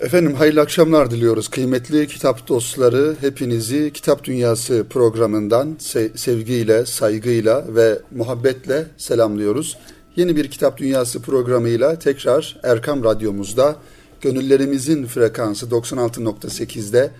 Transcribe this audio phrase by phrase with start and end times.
[0.00, 1.48] Efendim hayırlı akşamlar diliyoruz.
[1.48, 9.78] Kıymetli kitap dostları hepinizi Kitap Dünyası programından se- sevgiyle, saygıyla ve muhabbetle selamlıyoruz.
[10.16, 13.76] Yeni bir Kitap Dünyası programıyla tekrar Erkam Radyomuzda
[14.20, 17.10] gönüllerimizin frekansı 96.8'de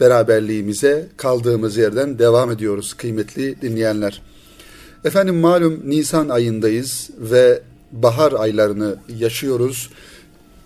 [0.00, 4.22] beraberliğimize kaldığımız yerden devam ediyoruz kıymetli dinleyenler.
[5.04, 7.62] Efendim malum Nisan ayındayız ve
[7.92, 9.90] bahar aylarını yaşıyoruz.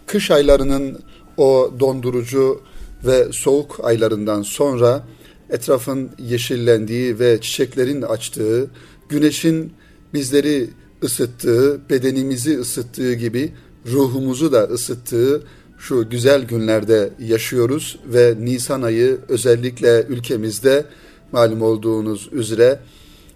[0.06, 0.98] Kış aylarının
[1.40, 2.60] o dondurucu
[3.06, 5.06] ve soğuk aylarından sonra
[5.50, 8.70] etrafın yeşillendiği ve çiçeklerin açtığı,
[9.08, 9.72] güneşin
[10.14, 10.70] bizleri
[11.02, 13.52] ısıttığı, bedenimizi ısıttığı gibi
[13.86, 15.42] ruhumuzu da ısıttığı
[15.78, 20.84] şu güzel günlerde yaşıyoruz ve Nisan ayı özellikle ülkemizde
[21.32, 22.80] malum olduğunuz üzere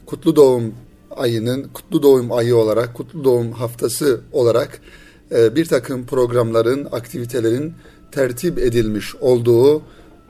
[0.07, 0.75] kutlu doğum
[1.11, 4.81] ayının kutlu doğum ayı olarak, kutlu doğum haftası olarak
[5.30, 7.74] bir takım programların, aktivitelerin
[8.12, 9.83] tertip edilmiş olduğu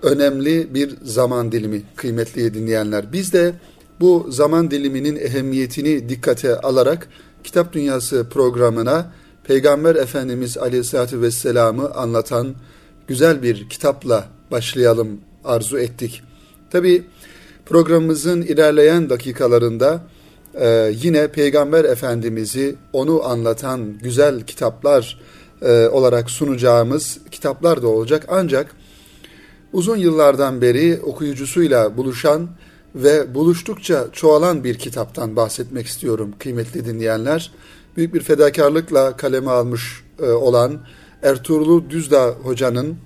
[0.03, 3.13] önemli bir zaman dilimi kıymetli dinleyenler.
[3.13, 3.55] Biz de
[4.01, 7.09] bu zaman diliminin ehemmiyetini dikkate alarak
[7.45, 9.13] Kitap Dünyası programına
[9.45, 12.55] Peygamber Efendimiz Aleyhisselatü Vesselam'ı anlatan
[13.07, 16.23] güzel bir kitapla başlayalım arzu ettik.
[16.71, 17.05] Tabi
[17.67, 20.05] programımızın ilerleyen dakikalarında
[20.61, 25.21] e, yine Peygamber Efendimiz'i onu anlatan güzel kitaplar
[25.63, 28.27] e, olarak sunacağımız kitaplar da olacak.
[28.29, 28.77] Ancak
[29.73, 32.49] uzun yıllardan beri okuyucusuyla buluşan
[32.95, 37.53] ve buluştukça çoğalan bir kitaptan bahsetmek istiyorum kıymetli dinleyenler.
[37.97, 40.81] Büyük bir fedakarlıkla kaleme almış e, olan
[41.23, 42.97] Ertuğrul Düzdağ Hoca'nın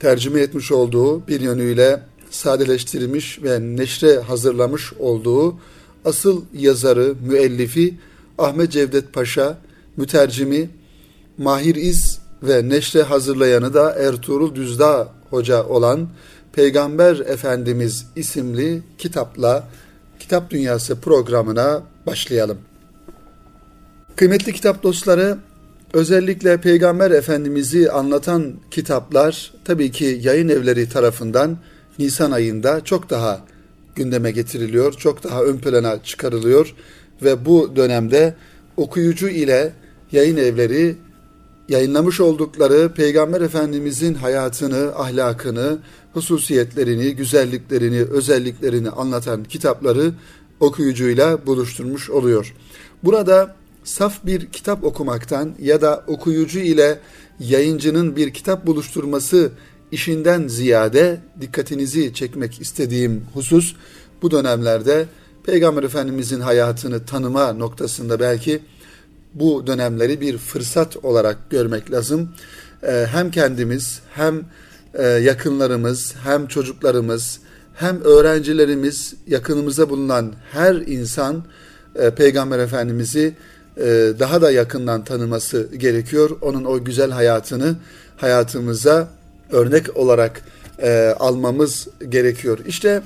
[0.00, 5.58] tercüme etmiş olduğu bir yönüyle sadeleştirilmiş ve neşre hazırlamış olduğu
[6.04, 7.94] asıl yazarı, müellifi
[8.38, 9.58] Ahmet Cevdet Paşa,
[9.96, 10.70] mütercimi
[11.38, 16.08] Mahir İz ve neşre hazırlayanı da Ertuğrul Düzdağ Hoca olan
[16.52, 19.68] Peygamber Efendimiz isimli kitapla
[20.18, 22.58] Kitap Dünyası programına başlayalım.
[24.16, 25.38] Kıymetli kitap dostları,
[25.92, 31.58] özellikle Peygamber Efendimiz'i anlatan kitaplar tabii ki yayın evleri tarafından
[31.98, 33.40] Nisan ayında çok daha
[33.98, 36.74] gündeme getiriliyor, çok daha ön plana çıkarılıyor
[37.22, 38.34] ve bu dönemde
[38.76, 39.72] okuyucu ile
[40.12, 40.96] yayın evleri
[41.68, 45.78] yayınlamış oldukları Peygamber Efendimizin hayatını, ahlakını,
[46.12, 50.12] hususiyetlerini, güzelliklerini, özelliklerini anlatan kitapları
[50.60, 52.54] okuyucuyla buluşturmuş oluyor.
[53.04, 56.98] Burada saf bir kitap okumaktan ya da okuyucu ile
[57.40, 59.52] yayıncının bir kitap buluşturması
[59.92, 63.74] işinden ziyade dikkatinizi çekmek istediğim husus
[64.22, 65.06] bu dönemlerde
[65.46, 68.60] Peygamber Efendimizin hayatını tanıma noktasında belki
[69.34, 72.28] bu dönemleri bir fırsat olarak görmek lazım.
[72.82, 74.44] Ee, hem kendimiz hem
[74.94, 77.40] e, yakınlarımız hem çocuklarımız
[77.74, 81.44] hem öğrencilerimiz yakınımıza bulunan her insan
[81.94, 83.36] e, Peygamber Efendimiz'i
[83.76, 86.30] e, daha da yakından tanıması gerekiyor.
[86.40, 87.76] Onun o güzel hayatını
[88.16, 89.08] hayatımıza
[89.52, 90.42] örnek olarak
[91.18, 92.58] almamız gerekiyor.
[92.66, 93.02] İşte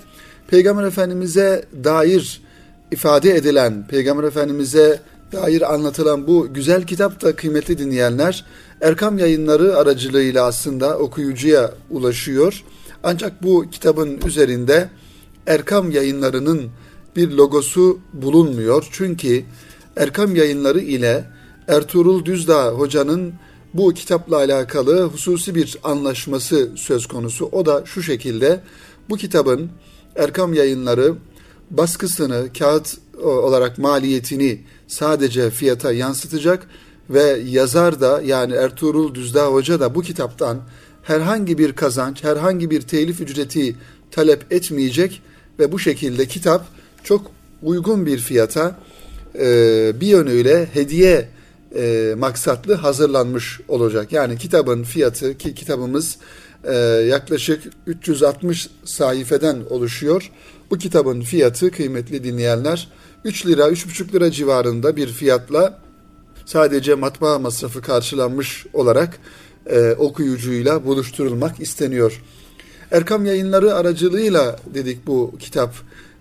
[0.48, 2.42] Peygamber Efendimiz'e dair
[2.90, 5.00] ifade edilen, Peygamber Efendimiz'e
[5.32, 8.44] dair anlatılan bu güzel kitap da kıymetli dinleyenler
[8.80, 12.64] Erkam yayınları aracılığıyla aslında okuyucuya ulaşıyor.
[13.02, 14.88] Ancak bu kitabın üzerinde
[15.46, 16.70] Erkam yayınlarının
[17.16, 18.88] bir logosu bulunmuyor.
[18.92, 19.44] Çünkü
[19.96, 21.24] Erkam yayınları ile
[21.68, 23.32] Ertuğrul Düzdağ hocanın
[23.74, 27.48] bu kitapla alakalı hususi bir anlaşması söz konusu.
[27.52, 28.60] O da şu şekilde
[29.08, 29.70] bu kitabın
[30.16, 31.14] Erkam yayınları
[31.70, 36.68] baskısını, kağıt olarak maliyetini sadece fiyata yansıtacak
[37.10, 40.60] ve yazar da yani Ertuğrul Düzdağ Hoca da bu kitaptan
[41.02, 43.76] herhangi bir kazanç, herhangi bir telif ücreti
[44.10, 45.22] talep etmeyecek
[45.58, 46.66] ve bu şekilde kitap
[47.04, 47.30] çok
[47.62, 48.78] uygun bir fiyata
[49.38, 51.28] e, bir yönüyle hediye
[51.76, 54.12] e, maksatlı hazırlanmış olacak.
[54.12, 56.16] Yani kitabın fiyatı ki kitabımız
[56.64, 56.74] e,
[57.08, 60.30] yaklaşık 360 sayfeden oluşuyor.
[60.70, 62.88] Bu kitabın fiyatı kıymetli dinleyenler
[63.24, 65.78] 3 lira 3,5 lira civarında bir fiyatla
[66.46, 69.18] sadece matbaa masrafı karşılanmış olarak
[69.66, 72.22] e, okuyucuyla buluşturulmak isteniyor.
[72.90, 75.74] Erkam yayınları aracılığıyla dedik bu kitap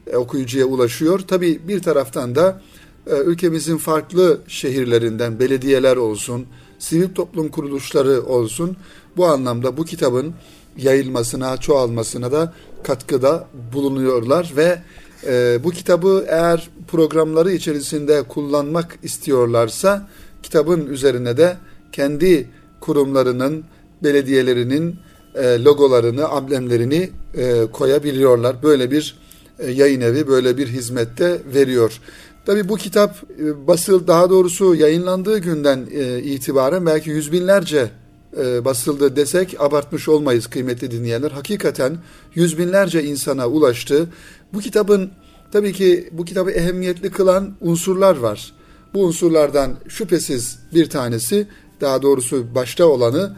[0.07, 1.19] e, okuyucuya ulaşıyor.
[1.19, 2.61] Tabi bir taraftan da
[3.07, 6.45] ülkemizin farklı şehirlerinden belediyeler olsun,
[6.79, 8.77] sivil toplum kuruluşları olsun
[9.17, 10.33] bu anlamda bu kitabın
[10.77, 12.53] yayılmasına, çoğalmasına da
[12.83, 14.81] katkıda bulunuyorlar ve
[15.27, 20.09] e, bu kitabı eğer programları içerisinde kullanmak istiyorlarsa
[20.43, 21.57] kitabın üzerine de
[21.91, 22.49] kendi
[22.79, 23.63] kurumlarının
[24.03, 24.95] belediyelerinin
[25.35, 28.63] e, logolarını, amblemlerini e, koyabiliyorlar.
[28.63, 29.15] Böyle bir
[29.59, 31.99] e, yayın evi böyle bir hizmette veriyor.
[32.45, 37.91] Tabi bu kitap e, basıl daha doğrusu yayınlandığı günden e, itibaren belki yüz binlerce
[38.37, 41.31] e, basıldı desek abartmış olmayız kıymetli dinleyenler.
[41.31, 41.97] Hakikaten
[42.35, 44.07] yüz binlerce insana ulaştı.
[44.53, 45.11] Bu kitabın
[45.51, 48.53] tabii ki bu kitabı ehemmiyetli kılan unsurlar var.
[48.93, 51.47] Bu unsurlardan şüphesiz bir tanesi
[51.81, 53.37] daha doğrusu başta olanı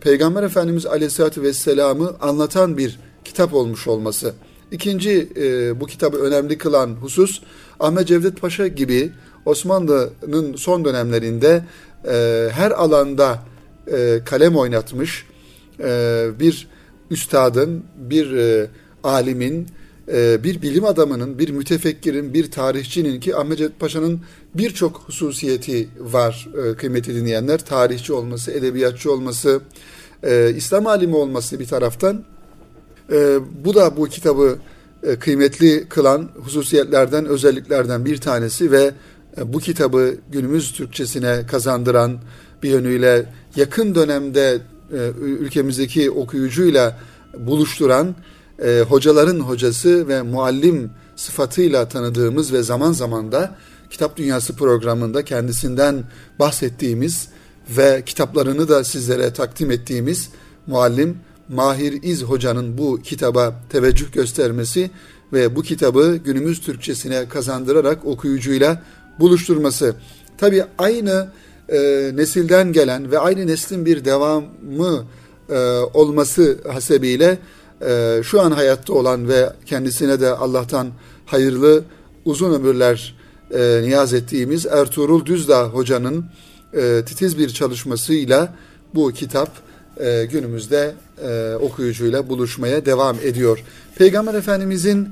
[0.00, 4.34] Peygamber Efendimiz Aleyhisselatü Vesselam'ı anlatan bir kitap olmuş olması.
[4.70, 5.28] İkinci
[5.80, 7.42] bu kitabı önemli kılan husus
[7.82, 9.12] Ahmet Cevdet Paşa gibi
[9.44, 11.64] Osmanlı'nın son dönemlerinde
[12.08, 13.42] e, her alanda
[13.92, 15.26] e, kalem oynatmış
[15.80, 16.68] e, bir
[17.10, 18.66] üstadın, bir e,
[19.04, 19.66] alimin,
[20.12, 24.20] e, bir bilim adamının, bir mütefekkirin, bir tarihçinin ki Ahmet Cevdet Paşa'nın
[24.54, 27.64] birçok hususiyeti var e, kıymetli dinleyenler.
[27.64, 29.60] Tarihçi olması, edebiyatçı olması,
[30.22, 32.24] e, İslam alimi olması bir taraftan.
[33.12, 34.58] E, bu da bu kitabı
[35.20, 38.94] kıymetli kılan hususiyetlerden, özelliklerden bir tanesi ve
[39.38, 42.18] e, bu kitabı günümüz Türkçesine kazandıran
[42.62, 43.26] bir yönüyle
[43.56, 44.58] yakın dönemde
[44.92, 46.98] e, ülkemizdeki okuyucuyla
[47.38, 48.14] buluşturan
[48.88, 53.56] hocaların hocası ve muallim sıfatıyla tanıdığımız ve zaman zaman da
[53.90, 56.04] Kitap Dünyası programında kendisinden
[56.38, 57.28] bahsettiğimiz
[57.76, 60.30] ve kitaplarını da sizlere takdim ettiğimiz
[60.66, 64.90] muallim Mahir İz Hoca'nın bu kitaba teveccüh göstermesi
[65.32, 68.82] ve bu kitabı günümüz Türkçesine kazandırarak okuyucuyla
[69.20, 69.94] buluşturması.
[70.38, 71.28] Tabi aynı
[71.68, 75.06] e, nesilden gelen ve aynı neslin bir devamı
[75.50, 75.58] e,
[75.94, 77.38] olması hasebiyle
[77.86, 80.88] e, şu an hayatta olan ve kendisine de Allah'tan
[81.26, 81.84] hayırlı
[82.24, 83.14] uzun ömürler
[83.54, 86.24] e, niyaz ettiğimiz Ertuğrul Düzdağ Hoca'nın
[86.74, 88.54] e, titiz bir çalışmasıyla
[88.94, 89.48] bu kitap
[90.02, 90.94] e, günümüzde
[91.24, 93.58] e, okuyucuyla buluşmaya devam ediyor.
[93.96, 95.08] Peygamber Efendimizin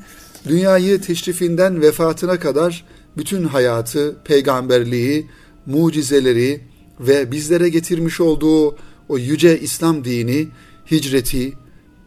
[0.48, 2.84] dünyayı teşrifinden vefatına kadar
[3.16, 5.26] bütün hayatı, peygamberliği,
[5.66, 6.60] mucizeleri
[7.00, 8.76] ve bizlere getirmiş olduğu
[9.08, 10.48] o yüce İslam dini,
[10.90, 11.52] hicreti,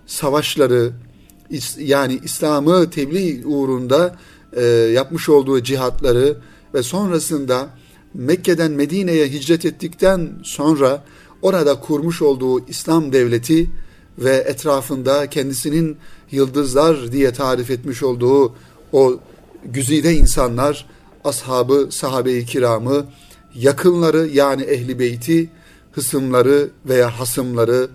[0.06, 0.92] savaşları,
[1.78, 4.16] yani İslam'ı tebliğ uğrunda
[4.54, 6.38] e, yapmış olduğu cihatları
[6.74, 7.70] ve sonrasında
[8.14, 11.04] Mekke'den Medine'ye hicret ettikten sonra
[11.44, 13.70] orada kurmuş olduğu İslam devleti
[14.18, 15.98] ve etrafında kendisinin
[16.32, 18.56] yıldızlar diye tarif etmiş olduğu
[18.94, 19.20] o
[19.66, 20.86] güzide insanlar,
[21.24, 23.06] ashabı, sahabe-i kiramı,
[23.56, 25.50] yakınları yani ehli beyti,
[25.92, 27.90] hısımları veya hasımları,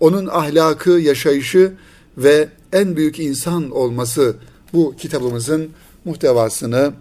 [0.00, 1.72] onun ahlakı, yaşayışı
[2.18, 4.36] ve en büyük insan olması
[4.72, 5.70] bu kitabımızın
[6.04, 6.92] muhtevasını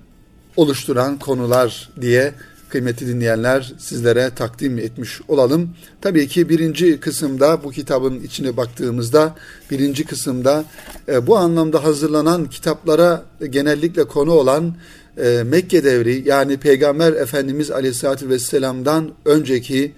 [0.58, 2.34] oluşturan konular diye
[2.70, 5.70] kıymetli dinleyenler sizlere takdim etmiş olalım.
[6.02, 9.36] Tabii ki birinci kısımda bu kitabın içine baktığımızda
[9.72, 10.66] birinci kısımda
[11.08, 14.76] e, bu anlamda hazırlanan kitaplara genellikle konu olan
[15.18, 19.94] e, Mekke devri yani Peygamber Efendimiz Aleyhisselatü Vesselam'dan önceki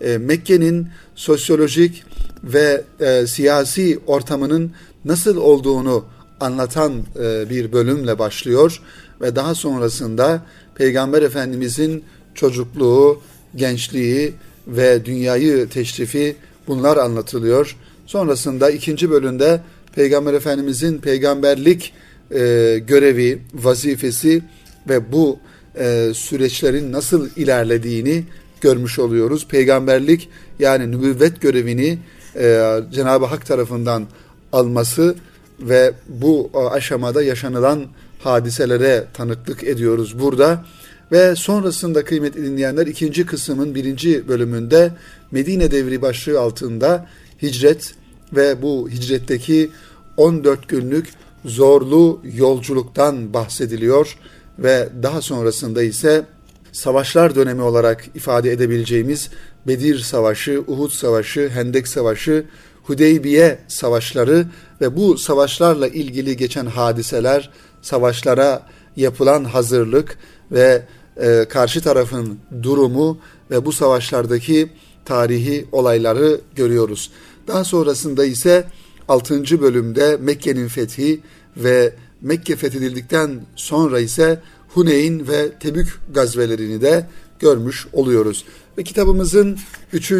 [0.00, 2.04] e, Mekke'nin sosyolojik
[2.44, 4.72] ve e, siyasi ortamının
[5.04, 6.04] nasıl olduğunu
[6.40, 8.80] anlatan e, bir bölümle başlıyor
[9.20, 10.42] ve daha sonrasında
[10.74, 12.04] Peygamber Efendimizin
[12.36, 13.20] çocukluğu,
[13.56, 14.32] gençliği
[14.66, 16.36] ve dünyayı teşrifi
[16.68, 17.76] bunlar anlatılıyor.
[18.06, 19.60] Sonrasında ikinci bölümde
[19.94, 21.92] Peygamber Efendimizin peygamberlik
[22.30, 22.38] e,
[22.86, 24.42] görevi, vazifesi
[24.88, 25.38] ve bu
[25.78, 28.24] e, süreçlerin nasıl ilerlediğini
[28.60, 29.46] görmüş oluyoruz.
[29.48, 31.98] Peygamberlik yani nübüvvet görevini
[32.36, 34.06] e, Cenab-ı Hak tarafından
[34.52, 35.14] alması
[35.60, 37.86] ve bu aşamada yaşanılan
[38.18, 40.64] hadiselere tanıklık ediyoruz burada.
[41.12, 44.92] Ve sonrasında kıymetli dinleyenler ikinci kısmın birinci bölümünde
[45.30, 47.06] Medine devri başlığı altında
[47.42, 47.94] hicret
[48.32, 49.70] ve bu hicretteki
[50.16, 51.08] 14 günlük
[51.44, 54.18] zorlu yolculuktan bahsediliyor.
[54.58, 56.24] Ve daha sonrasında ise
[56.72, 59.30] savaşlar dönemi olarak ifade edebileceğimiz
[59.66, 62.44] Bedir Savaşı, Uhud Savaşı, Hendek Savaşı,
[62.82, 64.46] Hudeybiye savaşları
[64.80, 67.50] ve bu savaşlarla ilgili geçen hadiseler,
[67.82, 68.62] savaşlara
[68.96, 70.18] yapılan hazırlık
[70.52, 70.82] ve
[71.16, 73.18] e, karşı tarafın durumu
[73.50, 74.68] ve bu savaşlardaki
[75.04, 77.10] tarihi olayları görüyoruz.
[77.48, 78.64] Daha sonrasında ise
[79.08, 79.60] 6.
[79.60, 81.20] bölümde Mekke'nin fethi
[81.56, 87.06] ve Mekke fethedildikten sonra ise Huneyn ve Tebük gazvelerini de
[87.38, 88.44] görmüş oluyoruz.
[88.78, 89.58] Ve kitabımızın
[89.92, 90.12] 3.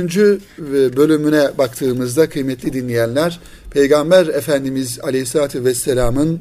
[0.96, 3.40] bölümüne baktığımızda kıymetli dinleyenler
[3.70, 6.40] Peygamber Efendimiz Aleyhisselatü Vesselam'ın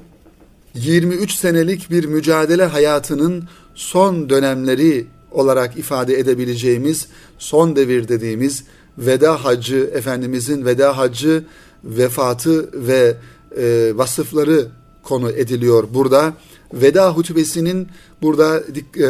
[0.76, 3.44] 23 senelik bir mücadele hayatının
[3.76, 8.64] son dönemleri olarak ifade edebileceğimiz son devir dediğimiz
[8.98, 11.44] veda hacı, Efendimizin veda hacı
[11.84, 13.18] vefatı ve
[13.58, 14.68] e, vasıfları
[15.04, 16.34] konu ediliyor burada.
[16.74, 17.88] Veda hutbesinin
[18.22, 18.64] burada
[19.00, 19.06] e,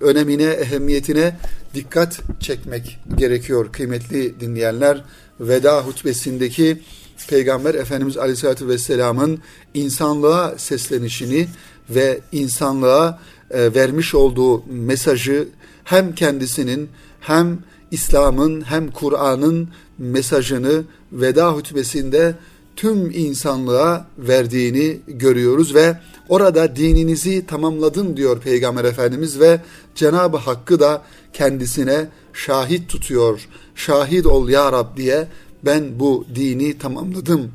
[0.00, 1.36] önemine, ehemmiyetine
[1.74, 5.04] dikkat çekmek gerekiyor kıymetli dinleyenler.
[5.40, 6.82] Veda hutbesindeki
[7.28, 9.38] Peygamber Efendimiz Aleyhisselatü Vesselam'ın
[9.74, 11.48] insanlığa seslenişini
[11.90, 15.48] ve insanlığa e, vermiş olduğu mesajı
[15.84, 16.88] hem kendisinin
[17.20, 17.58] hem
[17.90, 22.34] İslam'ın hem Kur'an'ın mesajını veda hutbesinde
[22.76, 29.60] tüm insanlığa verdiğini görüyoruz ve orada dininizi tamamladım diyor Peygamber Efendimiz ve
[29.94, 31.02] Cenab-ı Hakk'ı da
[31.32, 33.48] kendisine şahit tutuyor.
[33.74, 35.28] Şahit ol ya Rab diye
[35.64, 37.50] ben bu dini tamamladım,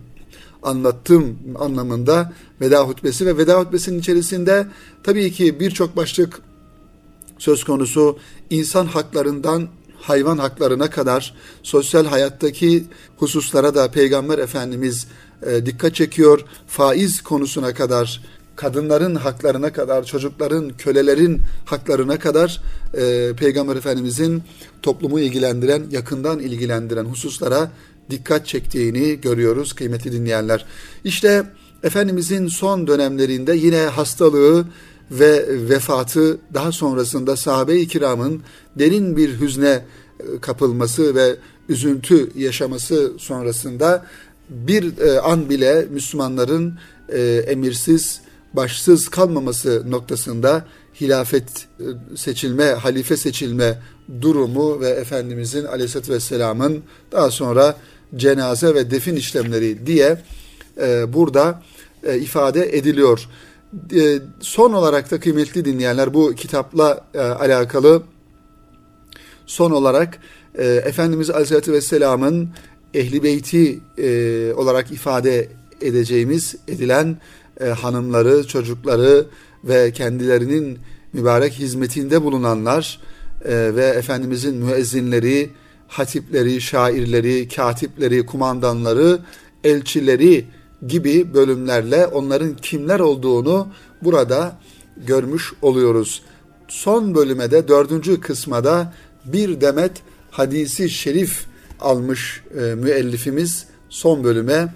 [0.63, 4.67] anlattım anlamında veda hutbesi ve veda hutbesinin içerisinde
[5.03, 6.41] tabii ki birçok başlık
[7.37, 8.17] söz konusu
[8.49, 12.83] insan haklarından hayvan haklarına kadar sosyal hayattaki
[13.17, 15.07] hususlara da Peygamber Efendimiz
[15.45, 16.45] e, dikkat çekiyor.
[16.67, 18.21] Faiz konusuna kadar,
[18.55, 22.61] kadınların haklarına kadar, çocukların, kölelerin haklarına kadar
[22.93, 24.43] e, Peygamber Efendimizin
[24.81, 27.71] toplumu ilgilendiren, yakından ilgilendiren hususlara
[28.09, 30.65] dikkat çektiğini görüyoruz kıymetli dinleyenler.
[31.03, 31.45] İşte
[31.83, 34.65] Efendimizin son dönemlerinde yine hastalığı
[35.11, 38.41] ve vefatı daha sonrasında sahabe-i kiramın
[38.79, 39.67] derin bir hüzne
[40.19, 41.35] e, kapılması ve
[41.69, 44.05] üzüntü yaşaması sonrasında
[44.49, 48.21] bir e, an bile Müslümanların e, emirsiz,
[48.53, 50.65] başsız kalmaması noktasında
[51.01, 51.67] hilafet
[52.15, 53.79] seçilme, halife seçilme
[54.21, 57.77] durumu ve Efendimizin aleyhissalatü vesselamın daha sonra
[58.15, 60.17] cenaze ve defin işlemleri diye
[61.07, 61.61] burada
[62.11, 63.29] ifade ediliyor.
[63.95, 68.03] E, son olarak da kıymetli dinleyenler bu kitapla e, alakalı
[69.45, 70.19] son olarak
[70.57, 72.49] e, Efendimiz Aleyhisselatü Vesselam'ın
[72.93, 75.49] ehli beyti e, olarak ifade
[75.81, 77.17] edeceğimiz edilen
[77.59, 79.25] e, hanımları, çocukları
[79.63, 80.79] ve kendilerinin
[81.13, 82.99] mübarek hizmetinde bulunanlar
[83.45, 85.49] e, ve Efendimizin müezzinleri,
[85.87, 89.19] hatipleri, şairleri, katipleri, kumandanları,
[89.63, 90.45] elçileri,
[90.87, 93.67] gibi bölümlerle onların kimler olduğunu
[94.01, 94.57] burada
[94.97, 96.21] görmüş oluyoruz.
[96.67, 98.93] Son bölüme de dördüncü kısmada
[99.25, 99.91] bir demet
[100.31, 101.45] hadisi şerif
[101.79, 104.73] almış e, müellifimiz son bölüme.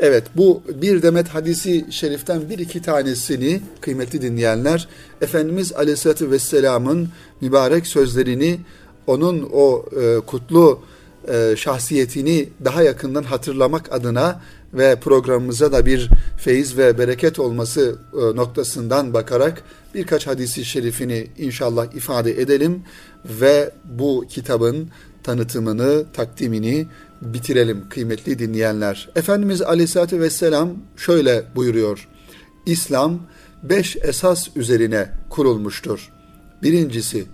[0.00, 4.88] Evet bu bir demet hadisi şeriften bir iki tanesini kıymetli dinleyenler
[5.20, 7.08] Efendimiz Aleyhisselatü Vesselam'ın
[7.40, 8.60] mübarek sözlerini
[9.06, 10.80] onun o e, kutlu
[11.28, 14.40] e, şahsiyetini daha yakından hatırlamak adına
[14.74, 19.62] ve programımıza da bir feyiz ve bereket olması e, noktasından bakarak
[19.94, 22.82] birkaç hadisi şerifini inşallah ifade edelim
[23.24, 24.88] ve bu kitabın
[25.22, 26.86] tanıtımını, takdimini
[27.22, 29.08] bitirelim kıymetli dinleyenler.
[29.16, 32.08] Efendimiz Aleyhisselatü Vesselam şöyle buyuruyor.
[32.66, 33.20] İslam
[33.62, 36.12] beş esas üzerine kurulmuştur.
[36.62, 37.24] Birincisi,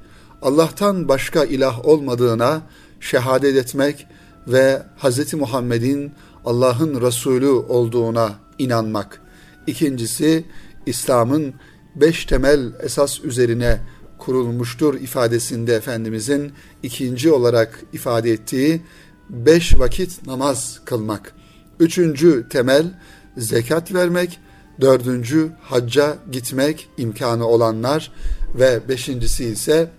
[0.42, 2.62] Allah'tan başka ilah olmadığına
[3.00, 4.06] şehadet etmek
[4.48, 5.34] ve Hz.
[5.34, 6.12] Muhammed'in
[6.44, 9.20] Allah'ın Resulü olduğuna inanmak.
[9.66, 10.44] İkincisi
[10.86, 11.54] İslam'ın
[11.96, 13.80] beş temel esas üzerine
[14.18, 18.82] kurulmuştur ifadesinde Efendimizin ikinci olarak ifade ettiği
[19.30, 21.34] beş vakit namaz kılmak.
[21.80, 22.98] Üçüncü temel
[23.36, 24.38] zekat vermek.
[24.80, 28.12] Dördüncü hacca gitmek imkanı olanlar
[28.54, 29.90] ve beşincisi ise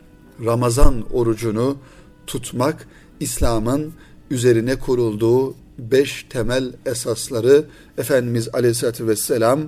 [0.46, 1.78] Ramazan orucunu
[2.28, 2.88] tutmak
[3.20, 3.94] İslam'ın
[4.32, 7.66] üzerine kurulduğu beş temel esasları
[7.98, 9.62] Efendimiz Aleyhisselatü Vesselam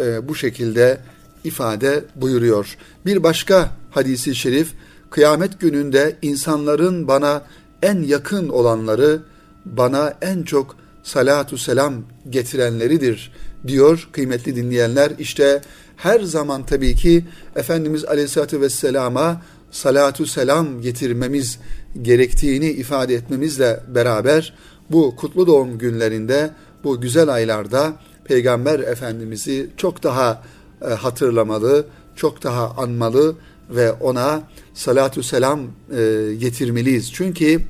[0.00, 1.00] e, bu şekilde
[1.44, 2.76] ifade buyuruyor.
[3.06, 4.72] Bir başka hadisi şerif,
[5.10, 7.42] kıyamet gününde insanların bana
[7.82, 9.22] en yakın olanları,
[9.64, 11.94] bana en çok salatu selam
[12.30, 13.32] getirenleridir
[13.66, 15.12] diyor kıymetli dinleyenler.
[15.18, 15.62] İşte
[15.96, 17.24] her zaman tabii ki
[17.56, 21.58] Efendimiz Aleyhisselatü Vesselam'a salatu selam getirmemiz
[22.02, 24.54] gerektiğini ifade etmemizle beraber
[24.90, 26.50] bu kutlu doğum günlerinde,
[26.84, 27.92] bu güzel aylarda
[28.24, 30.42] Peygamber Efendimiz'i çok daha
[30.82, 31.86] e, hatırlamalı,
[32.16, 33.36] çok daha anmalı
[33.70, 34.42] ve ona
[34.74, 35.60] salatu selam
[35.96, 37.12] e, getirmeliyiz.
[37.12, 37.60] Çünkü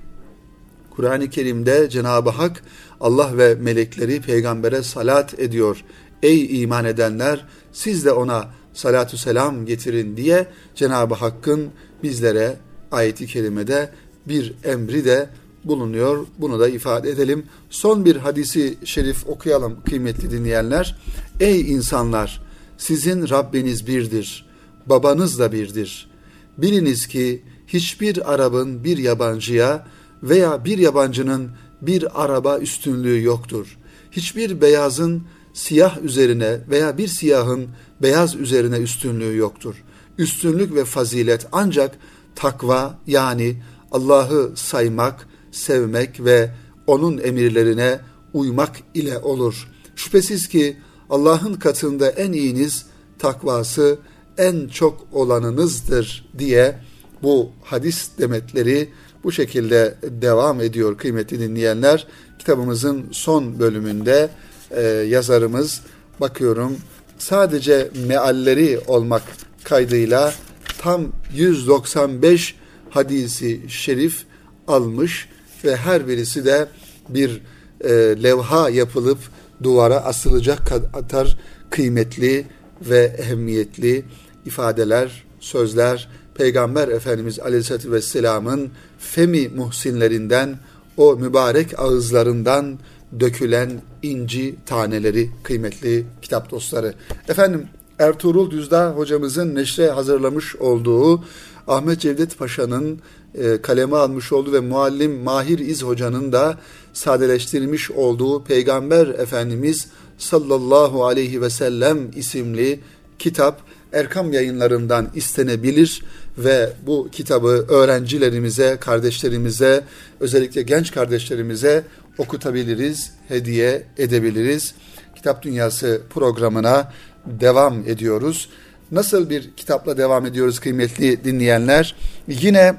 [0.91, 2.63] Kur'an-ı Kerim'de Cenab-ı Hak
[3.01, 5.85] Allah ve melekleri peygambere salat ediyor.
[6.23, 11.69] Ey iman edenler siz de ona salatu selam getirin diye Cenab-ı Hakk'ın
[12.03, 12.57] bizlere
[12.93, 13.91] ayeti kerimede
[14.29, 15.29] bir emri de
[15.65, 16.27] bulunuyor.
[16.39, 17.47] Bunu da ifade edelim.
[17.71, 20.99] Son bir hadisi şerif okuyalım kıymetli dinleyenler.
[21.41, 22.45] Ey insanlar!
[22.79, 24.47] Sizin Rabbiniz birdir.
[24.87, 26.11] Babanız da birdir.
[26.59, 29.87] Biliniz ki hiçbir Arap'ın bir yabancıya
[30.23, 31.51] veya bir yabancının
[31.83, 33.79] bir araba üstünlüğü yoktur.
[34.11, 37.69] Hiçbir beyazın siyah üzerine veya bir siyahın
[38.03, 39.85] beyaz üzerine üstünlüğü yoktur.
[40.19, 41.99] Üstünlük ve fazilet ancak
[42.35, 43.57] takva yani
[43.93, 46.51] Allah'ı saymak, sevmek ve
[46.87, 48.01] onun emirlerine
[48.33, 49.69] uymak ile olur.
[49.97, 50.77] Şüphesiz ki
[51.11, 52.87] Allah'ın katında en iyiniz
[53.19, 53.99] takvası
[54.39, 56.79] en çok olanınızdır diye
[57.23, 58.89] bu hadis demetleri
[59.25, 62.07] bu şekilde devam ediyor kıymetli dinleyenler.
[62.39, 64.31] Kitabımızın son bölümünde
[64.71, 65.81] e, yazarımız
[66.21, 66.77] bakıyorum
[67.19, 69.23] sadece mealleri olmak
[69.65, 70.35] kaydıyla
[70.79, 72.55] tam 195
[72.91, 74.25] hadisi şerif
[74.69, 75.29] almış
[75.65, 76.69] ve her birisi de
[77.09, 77.43] bir
[77.81, 77.91] e,
[78.23, 79.19] levha yapılıp
[79.63, 81.39] duvara asılacak kadar
[81.71, 82.47] kıymetli
[82.81, 84.05] ve ehemmiyetli
[84.47, 90.59] ifadeler, sözler, Peygamber Efendimiz Aleyhisselatü Vesselam'ın femi muhsinlerinden,
[90.97, 92.79] o mübarek ağızlarından
[93.21, 93.71] dökülen
[94.03, 96.95] inci taneleri kıymetli kitap dostları.
[97.29, 97.69] Efendim
[97.99, 101.25] Ertuğrul Düzdağ hocamızın neşre hazırlamış olduğu
[101.69, 103.01] Ahmet Cevdet Paşa'nın
[103.39, 106.59] e, kaleme almış olduğu ve muallim Mahir İz Hoca'nın da
[106.93, 109.89] sadeleştirilmiş olduğu Peygamber Efendimiz
[110.19, 112.81] sallallahu aleyhi ve sellem isimli
[113.19, 113.61] kitap
[113.93, 116.03] Erkam yayınlarından istenebilir
[116.39, 119.85] ve bu kitabı öğrencilerimize, kardeşlerimize,
[120.21, 121.85] özellikle genç kardeşlerimize
[122.19, 124.75] okutabiliriz, hediye edebiliriz.
[125.17, 126.93] Kitap Dünyası programına
[127.27, 128.49] devam ediyoruz.
[128.93, 131.97] Nasıl bir kitapla devam ediyoruz kıymetli dinleyenler?
[132.29, 132.75] Yine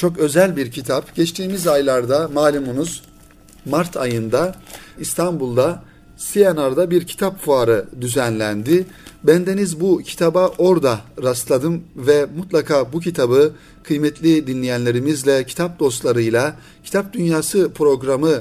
[0.00, 1.14] çok özel bir kitap.
[1.14, 3.02] Geçtiğimiz aylarda malumunuz
[3.64, 4.54] Mart ayında
[4.98, 5.82] İstanbul'da
[6.18, 8.86] CNR'da bir kitap fuarı düzenlendi.
[9.24, 13.52] Bendeniz bu kitaba orada rastladım ve mutlaka bu kitabı
[13.82, 18.40] kıymetli dinleyenlerimizle, kitap dostlarıyla, Kitap Dünyası programı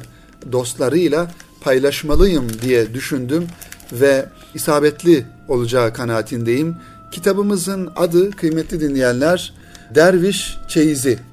[0.51, 3.47] dostlarıyla paylaşmalıyım diye düşündüm
[3.91, 6.75] ve isabetli olacağı kanaatindeyim.
[7.11, 9.53] Kitabımızın adı kıymetli dinleyenler
[9.95, 11.28] Derviş Çeyizi.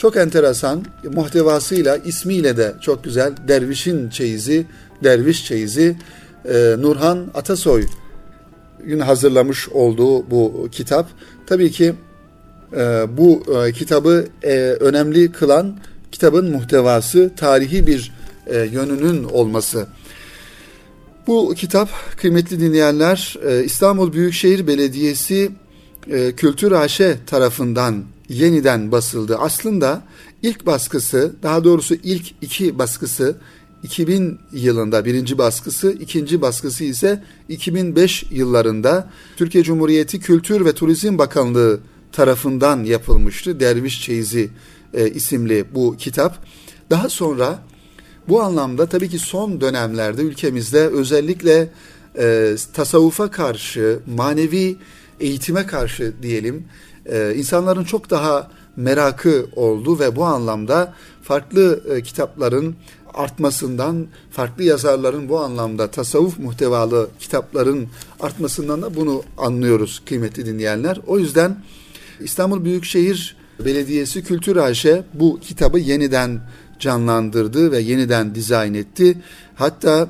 [0.00, 0.84] Çok enteresan
[1.14, 4.66] muhtevasıyla ismiyle de çok güzel Dervişin Çeyizi,
[5.04, 5.96] Derviş Çeyizi
[6.44, 7.86] e, Nurhan Atasoy
[9.04, 11.08] hazırlamış olduğu bu kitap.
[11.46, 11.94] Tabii ki
[12.72, 15.76] e, bu e, kitabı e, önemli kılan
[16.12, 18.12] kitabın muhtevası, tarihi bir
[18.46, 19.86] e, yönünün olması.
[21.26, 25.50] Bu kitap kıymetli dinleyenler e, İstanbul Büyükşehir Belediyesi
[26.10, 29.36] e, Kültür AŞ tarafından yeniden basıldı.
[29.38, 30.02] Aslında
[30.42, 33.36] ilk baskısı, daha doğrusu ilk iki baskısı
[33.82, 41.80] 2000 yılında birinci baskısı, ikinci baskısı ise 2005 yıllarında Türkiye Cumhuriyeti Kültür ve Turizm Bakanlığı
[42.12, 43.60] tarafından yapılmıştı.
[43.60, 44.50] Derviş Çeyizi
[44.94, 46.46] e, isimli bu kitap.
[46.90, 47.62] Daha sonra
[48.28, 51.68] bu anlamda tabii ki son dönemlerde ülkemizde özellikle
[52.18, 54.76] e, tasavvufa karşı, manevi
[55.20, 56.64] eğitime karşı diyelim,
[57.10, 62.74] e, insanların çok daha merakı oldu ve bu anlamda farklı e, kitapların
[63.14, 67.88] artmasından, farklı yazarların bu anlamda tasavvuf muhtevalı kitapların
[68.20, 71.00] artmasından da bunu anlıyoruz kıymetli dinleyenler.
[71.06, 71.64] O yüzden
[72.20, 76.40] İstanbul Büyükşehir Belediyesi Kültür AŞ bu kitabı yeniden
[76.78, 79.18] canlandırdı ve yeniden dizayn etti.
[79.54, 80.08] Hatta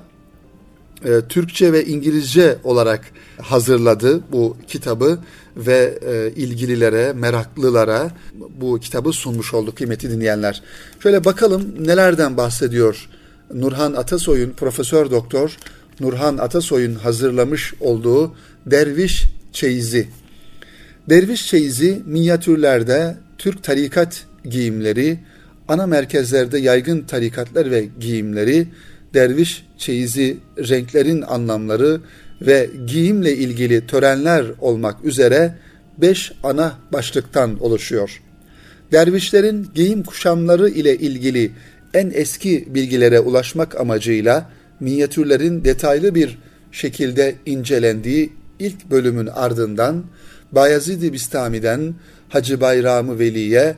[1.04, 3.04] e, Türkçe ve İngilizce olarak
[3.42, 5.18] hazırladı bu kitabı
[5.56, 8.10] ve e, ilgililere, meraklılara
[8.60, 10.62] bu kitabı sunmuş oldu kıymetli dinleyenler.
[11.02, 13.08] Şöyle bakalım nelerden bahsediyor
[13.54, 15.56] Nurhan Atasoy'un, Profesör Doktor
[16.00, 18.34] Nurhan Atasoy'un hazırlamış olduğu
[18.66, 20.08] Derviş Çeyizi.
[21.08, 25.18] Derviş Çeyizi minyatürlerde Türk tarikat giyimleri,
[25.68, 28.68] ana merkezlerde yaygın tarikatlar ve giyimleri,
[29.14, 32.00] derviş çeyizi, renklerin anlamları
[32.40, 35.54] ve giyimle ilgili törenler olmak üzere
[35.98, 38.22] beş ana başlıktan oluşuyor.
[38.92, 41.52] Dervişlerin giyim kuşamları ile ilgili
[41.94, 46.38] en eski bilgilere ulaşmak amacıyla minyatürlerin detaylı bir
[46.72, 50.04] şekilde incelendiği ilk bölümün ardından
[50.52, 51.94] Bayezid-i Bistami'den
[52.28, 53.74] Hacı Bayramı Veli'ye,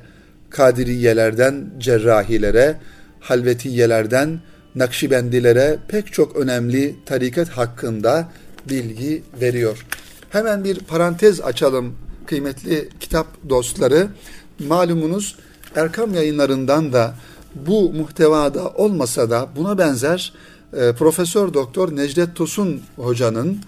[0.50, 2.76] Kadiriyelerden Cerrahilere,
[3.20, 4.40] Halvetiyelerden
[4.74, 8.28] Nakşibendilere pek çok önemli tarikat hakkında
[8.68, 9.86] bilgi veriyor.
[10.30, 11.94] Hemen bir parantez açalım
[12.26, 14.08] kıymetli kitap dostları.
[14.68, 15.36] Malumunuz
[15.76, 17.14] Erkam yayınlarından da
[17.54, 20.32] bu muhtevada olmasa da buna benzer
[20.76, 23.58] e, Profesör Doktor Necdet Tosun hocanın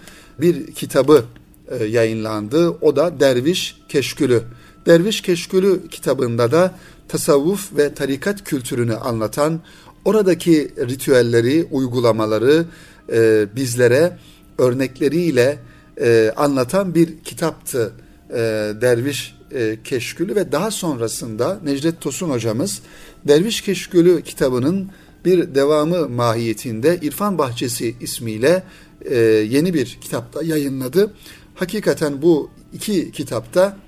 [0.40, 1.24] bir kitabı
[1.68, 2.70] e, yayınlandı.
[2.70, 4.42] O da Derviş Keşkülü.
[4.86, 6.74] Derviş Keşkülü kitabında da
[7.08, 9.60] tasavvuf ve tarikat kültürünü anlatan,
[10.04, 12.64] oradaki ritüelleri, uygulamaları
[13.12, 14.18] e, bizlere
[14.58, 15.58] örnekleriyle
[16.00, 17.92] e, anlatan bir kitaptı
[18.30, 18.36] e,
[18.80, 22.82] Derviş e, Keşkülü ve daha sonrasında Necdet Tosun hocamız
[23.28, 24.90] Derviş Keşkülü kitabının
[25.24, 28.62] bir devamı mahiyetinde İrfan Bahçesi ismiyle
[29.04, 29.16] e,
[29.48, 31.12] yeni bir kitapta yayınladı.
[31.54, 33.78] Hakikaten bu iki kitapta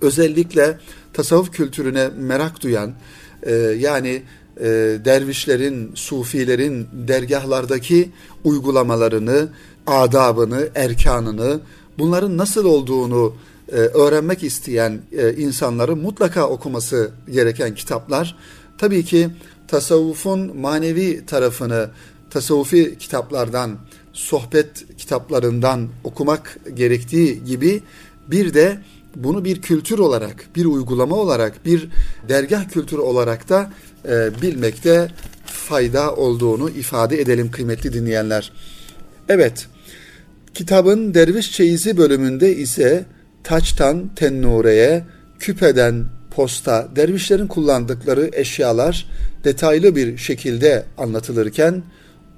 [0.00, 0.78] özellikle
[1.12, 2.94] tasavvuf kültürüne merak duyan
[3.42, 4.22] e, yani
[4.60, 4.64] e,
[5.04, 8.10] dervişlerin, sufilerin dergahlardaki
[8.44, 9.48] uygulamalarını,
[9.86, 11.60] adabını, erkanını,
[11.98, 13.34] bunların nasıl olduğunu
[13.68, 18.36] e, öğrenmek isteyen e, insanların mutlaka okuması gereken kitaplar.
[18.78, 19.30] Tabii ki
[19.68, 21.90] tasavvufun manevi tarafını
[22.30, 23.78] tasavvufi kitaplardan,
[24.12, 27.82] sohbet kitaplarından okumak gerektiği gibi
[28.28, 28.78] bir de
[29.16, 31.88] bunu bir kültür olarak, bir uygulama olarak, bir
[32.28, 33.72] dergah kültürü olarak da
[34.08, 35.08] e, bilmekte
[35.46, 38.52] fayda olduğunu ifade edelim kıymetli dinleyenler.
[39.28, 39.66] Evet,
[40.54, 43.04] kitabın Derviş Çeyizi bölümünde ise
[43.44, 45.04] taçtan tennureye,
[45.38, 49.06] küpeden posta, dervişlerin kullandıkları eşyalar
[49.44, 51.82] detaylı bir şekilde anlatılırken,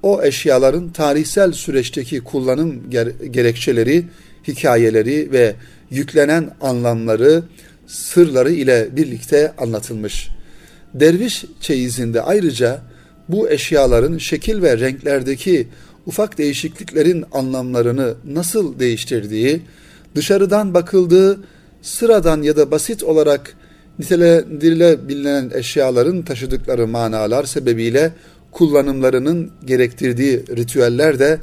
[0.03, 2.89] o eşyaların tarihsel süreçteki kullanım
[3.31, 4.05] gerekçeleri,
[4.47, 5.55] hikayeleri ve
[5.89, 7.43] yüklenen anlamları,
[7.87, 10.29] sırları ile birlikte anlatılmış.
[10.93, 12.81] Derviş çeyizinde ayrıca
[13.29, 15.67] bu eşyaların şekil ve renklerdeki
[16.05, 19.61] ufak değişikliklerin anlamlarını nasıl değiştirdiği,
[20.15, 21.39] dışarıdan bakıldığı
[21.81, 23.53] sıradan ya da basit olarak
[23.99, 28.13] nitelendirilebilen eşyaların taşıdıkları manalar sebebiyle
[28.51, 31.39] kullanımlarının gerektirdiği ritüeller de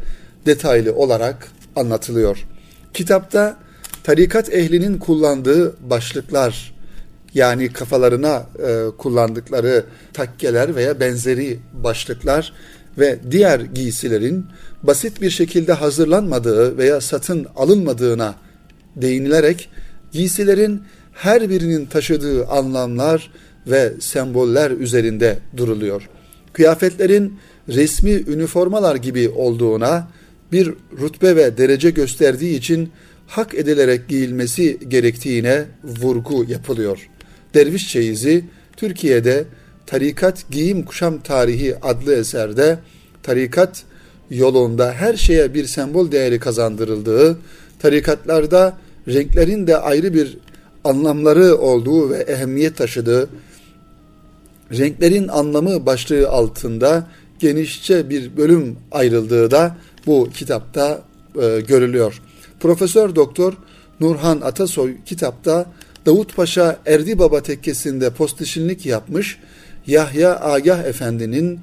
[0.46, 2.46] detaylı olarak anlatılıyor.
[2.94, 3.56] Kitapta
[4.04, 6.73] tarikat ehlinin kullandığı başlıklar
[7.34, 12.52] yani kafalarına e, kullandıkları takkeler veya benzeri başlıklar
[12.98, 14.46] ve diğer giysilerin
[14.82, 18.34] basit bir şekilde hazırlanmadığı veya satın alınmadığına
[18.96, 19.68] değinilerek
[20.12, 23.30] giysilerin her birinin taşıdığı anlamlar
[23.66, 26.08] ve semboller üzerinde duruluyor.
[26.52, 30.08] Kıyafetlerin resmi üniformalar gibi olduğuna
[30.52, 32.90] bir rutbe ve derece gösterdiği için
[33.26, 37.08] hak edilerek giyilmesi gerektiğine vurgu yapılıyor.
[37.54, 38.44] Derviş çeyizi
[38.76, 39.44] Türkiye'de
[39.86, 42.78] Tarikat Giyim Kuşam Tarihi adlı eserde
[43.22, 43.82] tarikat
[44.30, 47.38] yolunda her şeye bir sembol değeri kazandırıldığı,
[47.78, 48.76] tarikatlarda
[49.08, 50.38] renklerin de ayrı bir
[50.84, 53.28] anlamları olduğu ve ehemmiyet taşıdığı,
[54.72, 57.06] renklerin anlamı başlığı altında
[57.38, 61.02] genişçe bir bölüm ayrıldığı da bu kitapta
[61.42, 62.20] e, görülüyor.
[62.60, 63.52] Profesör Doktor
[64.00, 65.66] Nurhan Atasoy kitapta
[66.06, 69.38] Davut Paşa Erdi Baba tekkesinde postişinlik yapmış,
[69.86, 71.60] Yahya Agah Efendi'nin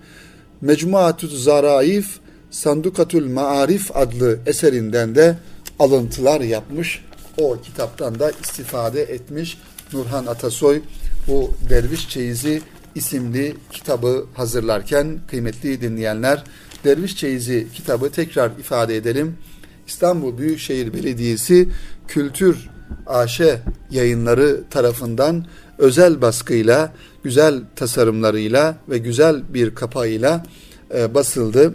[0.62, 2.20] Mecmuatü Zaraif
[2.52, 5.38] Sandukatül Maarif adlı eserinden de
[5.80, 7.06] alıntılar yapmış.
[7.38, 9.58] O kitaptan da istifade etmiş
[9.94, 10.82] Nurhan Atasoy
[11.28, 12.62] bu Derviş Çeyizi
[12.96, 16.44] isimli kitabı hazırlarken kıymetli dinleyenler
[16.84, 19.38] Derviş Çeyizi kitabı tekrar ifade edelim.
[19.88, 21.70] İstanbul Büyükşehir Belediyesi
[22.08, 22.70] Kültür
[23.08, 23.42] AŞ
[23.92, 25.46] yayınları tarafından
[25.78, 30.46] özel baskıyla, güzel tasarımlarıyla ve güzel bir kapağıyla
[30.96, 31.74] e, basıldı.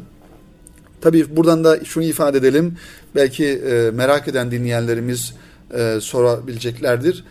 [1.00, 2.76] Tabii buradan da şunu ifade edelim.
[3.14, 5.34] Belki e, merak eden dinleyenlerimiz
[5.74, 7.24] e, sorabileceklerdir.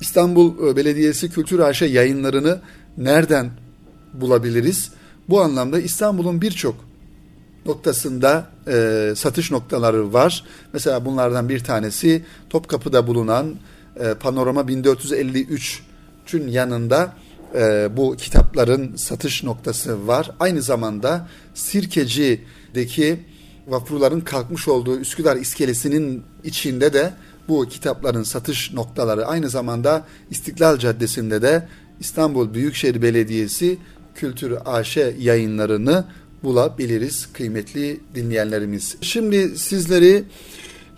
[0.00, 2.60] İstanbul e, Belediyesi Kültür AŞ yayınlarını
[2.98, 3.50] nereden
[4.14, 4.90] bulabiliriz?
[5.28, 6.91] Bu anlamda İstanbul'un birçok
[7.66, 10.44] noktasında e, satış noktaları var.
[10.72, 13.54] Mesela bunlardan bir tanesi Topkapı'da bulunan
[14.00, 17.12] e, Panorama 1453'ün yanında
[17.54, 20.30] e, bu kitapların satış noktası var.
[20.40, 23.20] Aynı zamanda Sirkeci'deki
[23.68, 27.12] vapurların kalkmış olduğu Üsküdar iskelesinin içinde de
[27.48, 31.68] bu kitapların satış noktaları aynı zamanda İstiklal Caddesi'nde de
[32.00, 33.78] İstanbul Büyükşehir Belediyesi
[34.14, 36.04] Kültür AŞ yayınlarını
[36.44, 38.96] bulabiliriz kıymetli dinleyenlerimiz.
[39.00, 40.24] Şimdi sizleri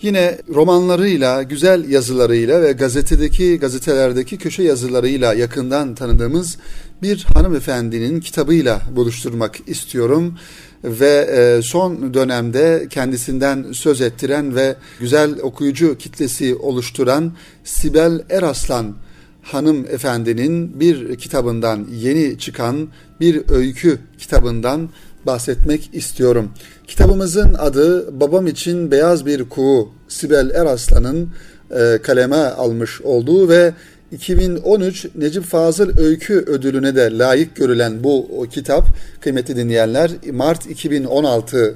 [0.02, 6.58] yine romanlarıyla, güzel yazılarıyla ve gazetedeki, gazetelerdeki köşe yazılarıyla yakından tanıdığımız
[7.02, 10.38] bir hanımefendinin kitabıyla buluşturmak istiyorum
[10.84, 17.32] ve e, son dönemde kendisinden söz ettiren ve güzel okuyucu kitlesi oluşturan
[17.64, 18.96] Sibel Eraslan
[19.42, 22.88] hanım efendinin bir kitabından yeni çıkan
[23.20, 24.88] bir öykü kitabından
[25.26, 26.50] bahsetmek istiyorum.
[26.86, 31.30] Kitabımızın adı Babam için Beyaz Bir Kuğu Sibel Eraslan'ın
[31.70, 33.72] e, kaleme almış olduğu ve
[34.12, 38.86] 2013 Necip Fazıl Öykü Ödülü'ne de layık görülen bu kitap
[39.20, 41.74] kıymetli dinleyenler Mart 2016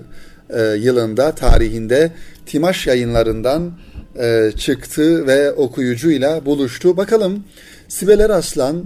[0.51, 2.13] e, yılında tarihinde
[2.47, 3.73] Timaş yayınlarından
[4.19, 6.97] e, çıktı ve okuyucuyla buluştu.
[6.97, 7.45] Bakalım
[7.89, 8.85] Sibel Eraslan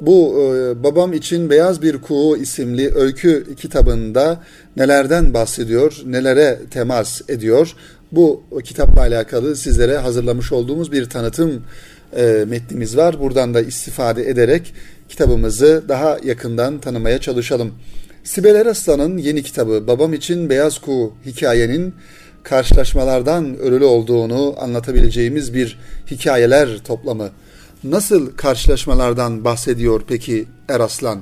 [0.00, 4.40] bu e, Babam için Beyaz Bir Kuğu isimli öykü kitabında
[4.76, 7.74] nelerden bahsediyor, nelere temas ediyor.
[8.12, 11.64] Bu kitapla alakalı sizlere hazırlamış olduğumuz bir tanıtım
[12.16, 13.20] e, metnimiz var.
[13.20, 14.74] Buradan da istifade ederek
[15.08, 17.74] kitabımızı daha yakından tanımaya çalışalım.
[18.24, 21.94] Sibel Eraslan'ın yeni kitabı Babam için Beyaz Kuğu hikayenin
[22.42, 25.78] karşılaşmalardan örülü olduğunu anlatabileceğimiz bir
[26.10, 27.30] hikayeler toplamı.
[27.84, 31.20] Nasıl karşılaşmalardan bahsediyor peki Eraslan?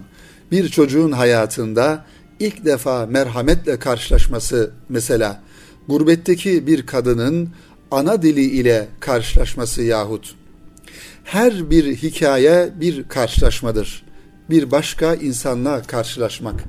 [0.52, 2.04] Bir çocuğun hayatında
[2.40, 5.42] ilk defa merhametle karşılaşması mesela,
[5.88, 7.48] gurbetteki bir kadının
[7.90, 10.34] ana dili ile karşılaşması yahut
[11.28, 14.04] her bir hikaye bir karşılaşmadır.
[14.50, 16.64] Bir başka insanla karşılaşmak.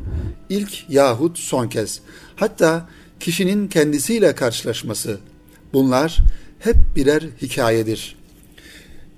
[0.50, 2.00] İlk yahut son kez.
[2.36, 5.18] Hatta kişinin kendisiyle karşılaşması.
[5.74, 6.18] Bunlar
[6.60, 8.19] hep birer hikayedir.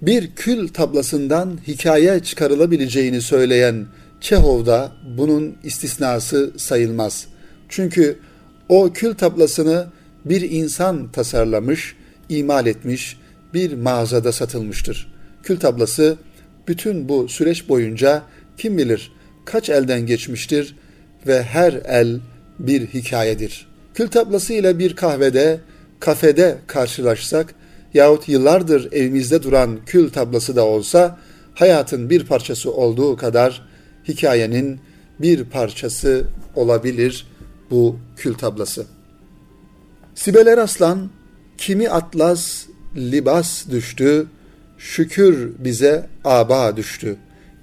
[0.02, 3.86] Bir kül tablasından hikaye çıkarılabileceğini söyleyen
[4.22, 7.28] Çehov da bunun istisnası sayılmaz.
[7.70, 8.20] Çünkü
[8.70, 9.88] o kül tablasını
[10.26, 11.96] bir insan tasarlamış,
[12.30, 13.20] imal etmiş,
[13.54, 15.14] bir mağazada satılmıştır.
[15.44, 16.18] Kül tablası
[16.68, 18.24] bütün bu süreç boyunca
[18.58, 19.12] kim bilir
[19.46, 20.76] kaç elden geçmiştir
[21.28, 22.20] ve her el
[22.60, 23.68] bir hikayedir.
[23.94, 25.60] Kül tablası ile bir kahvede,
[26.00, 27.56] kafede karşılaşsak
[27.94, 31.20] yahut yıllardır evimizde duran kül tablası da olsa
[31.56, 33.68] hayatın bir parçası olduğu kadar
[34.08, 34.80] hikayenin
[35.20, 37.28] bir parçası olabilir
[37.72, 38.86] bu kül tablası.
[40.16, 41.10] Sibel Eraslan
[41.58, 44.28] kimi atlas libas düştü,
[44.78, 47.16] şükür bize aba düştü.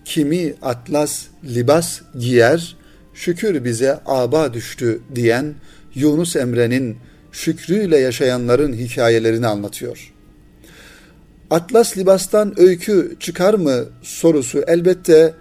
[0.05, 2.77] Kimi atlas libas giyer,
[3.15, 5.55] şükür bize aba düştü diyen
[5.95, 6.97] Yunus Emre'nin
[7.33, 10.13] şükrüyle yaşayanların hikayelerini anlatıyor.
[11.51, 15.35] Atlas libastan öykü çıkar mı sorusu elbette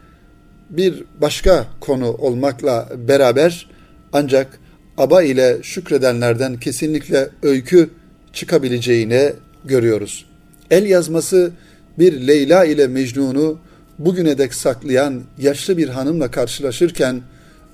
[0.70, 3.70] bir başka konu olmakla beraber
[4.14, 4.60] ancak
[4.98, 7.90] aba ile şükredenlerden kesinlikle öykü
[8.34, 9.34] çıkabileceğini
[9.66, 10.26] görüyoruz.
[10.72, 11.52] El yazması
[12.00, 13.60] bir Leyla ile Mecnun'u
[14.00, 17.22] bugüne dek saklayan yaşlı bir hanımla karşılaşırken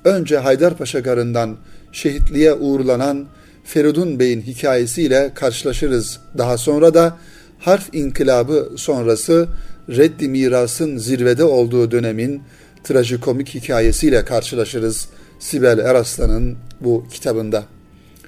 [0.05, 1.57] önce Haydarpaşa garından
[1.91, 3.25] şehitliğe uğurlanan
[3.63, 6.19] Feridun Bey'in hikayesiyle karşılaşırız.
[6.37, 7.17] Daha sonra da
[7.63, 9.47] harf inkılabı sonrası
[9.89, 12.41] reddi mirasın zirvede olduğu dönemin
[12.83, 15.07] trajikomik hikayesiyle karşılaşırız
[15.39, 17.63] Sibel Eraslan'ın bu kitabında.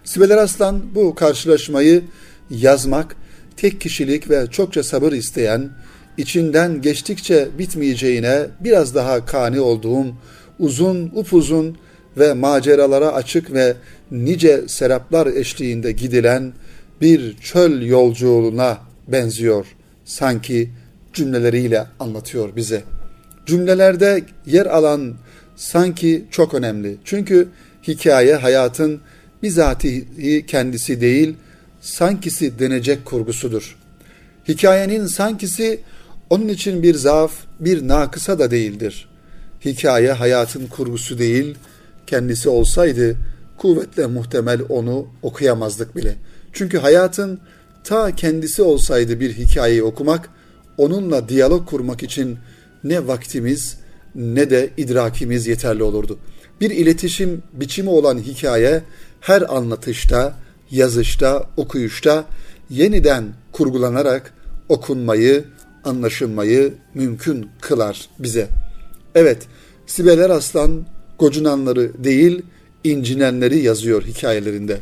[0.04, 2.04] Sibel Eraslan bu karşılaşmayı
[2.50, 3.15] yazmak,
[3.58, 5.69] tek kişilik ve çokça sabır isteyen,
[6.17, 10.06] içinden geçtikçe bitmeyeceğine biraz daha kani olduğum
[10.60, 11.78] uzun, upuzun
[12.17, 13.74] ve maceralara açık ve
[14.12, 16.54] nice seraplar eşliğinde gidilen
[17.02, 19.65] bir çöl yolculuğuna benziyor.
[20.06, 20.70] Sanki
[21.13, 22.84] cümleleriyle anlatıyor bize.
[23.46, 25.13] Cümlelerde yer alan
[25.56, 26.98] sanki çok önemli.
[27.06, 27.48] Çünkü
[27.88, 29.02] hikaye hayatın
[29.44, 31.36] bizatihi kendisi değil,
[31.82, 33.78] sankisi denecek kurgusudur.
[34.48, 35.80] Hikayenin sankisi
[36.30, 39.10] onun için bir zaaf, bir nakısa da değildir.
[39.65, 41.56] Hikaye hayatın kurgusu değil,
[42.08, 43.18] kendisi olsaydı
[43.58, 46.15] kuvvetle muhtemel onu okuyamazdık bile.
[46.54, 47.39] Çünkü hayatın
[47.86, 50.30] ta kendisi olsaydı bir hikayeyi okumak,
[50.78, 52.38] onunla diyalog kurmak için
[52.84, 53.78] ne vaktimiz
[54.15, 56.19] ne de idrakimiz yeterli olurdu.
[56.62, 58.84] Bir iletişim biçimi olan hikaye
[59.21, 60.34] her anlatışta,
[60.71, 62.26] yazışta, okuyuşta
[62.69, 64.34] yeniden kurgulanarak
[64.69, 65.43] okunmayı,
[65.84, 68.48] anlaşılmayı mümkün kılar bize.
[69.15, 69.48] Evet,
[69.88, 70.86] Sibeler Aslan
[71.19, 72.41] gocunanları değil,
[72.84, 74.78] incinenleri yazıyor hikayelerinde.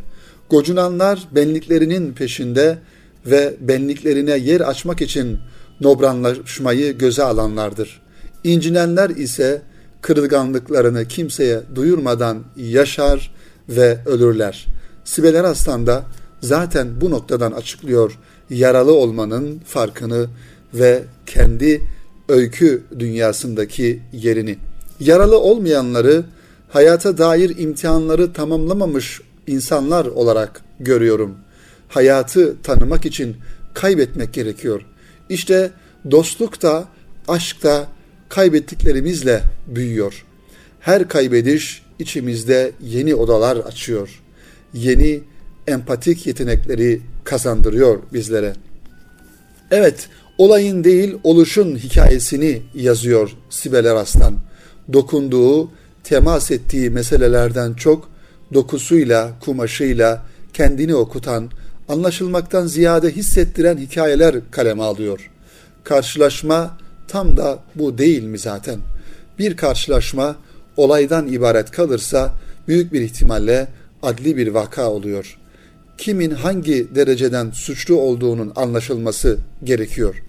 [0.49, 2.77] Gocunanlar benliklerinin peşinde
[3.25, 5.39] ve benliklerine yer açmak için
[5.81, 8.01] nobranlaşmayı göze alanlardır.
[8.43, 9.62] İncinenler ise
[10.01, 13.33] kırılganlıklarını kimseye duyurmadan yaşar
[13.69, 14.65] ve ölürler.
[15.03, 16.03] Sibel Eraslan da
[16.41, 20.27] zaten bu noktadan açıklıyor yaralı olmanın farkını
[20.73, 21.81] ve kendi
[22.29, 24.57] öykü dünyasındaki yerini.
[24.99, 26.23] Yaralı olmayanları
[26.69, 31.36] hayata dair imtihanları tamamlamamış insanlar olarak görüyorum.
[31.93, 33.38] Hayatı tanımak için
[33.73, 34.82] kaybetmek gerekiyor.
[35.29, 35.71] İşte
[36.12, 36.88] dostluk da,
[37.27, 37.88] aşk da
[38.29, 40.25] kaybettiklerimizle büyüyor.
[40.79, 44.21] Her kaybediş içimizde yeni odalar açıyor.
[44.73, 45.21] Yeni
[45.67, 48.53] empatik yetenekleri kazandırıyor bizlere.
[49.71, 54.36] Evet, Olayın değil oluşun hikayesini yazıyor Sibel Eraslan.
[54.93, 55.71] Dokunduğu,
[56.03, 58.10] temas ettiği meselelerden çok
[58.53, 61.49] dokusuyla, kumaşıyla kendini okutan,
[61.93, 65.29] anlaşılmaktan ziyade hissettiren hikayeler kaleme alıyor.
[65.84, 66.77] Karşılaşma
[67.08, 68.79] tam da bu değil mi zaten?
[69.39, 70.36] Bir karşılaşma
[70.77, 72.34] olaydan ibaret kalırsa
[72.67, 73.67] büyük bir ihtimalle
[74.03, 75.38] adli bir vaka oluyor.
[75.97, 80.23] Kimin hangi dereceden suçlu olduğunun anlaşılması gerekiyor.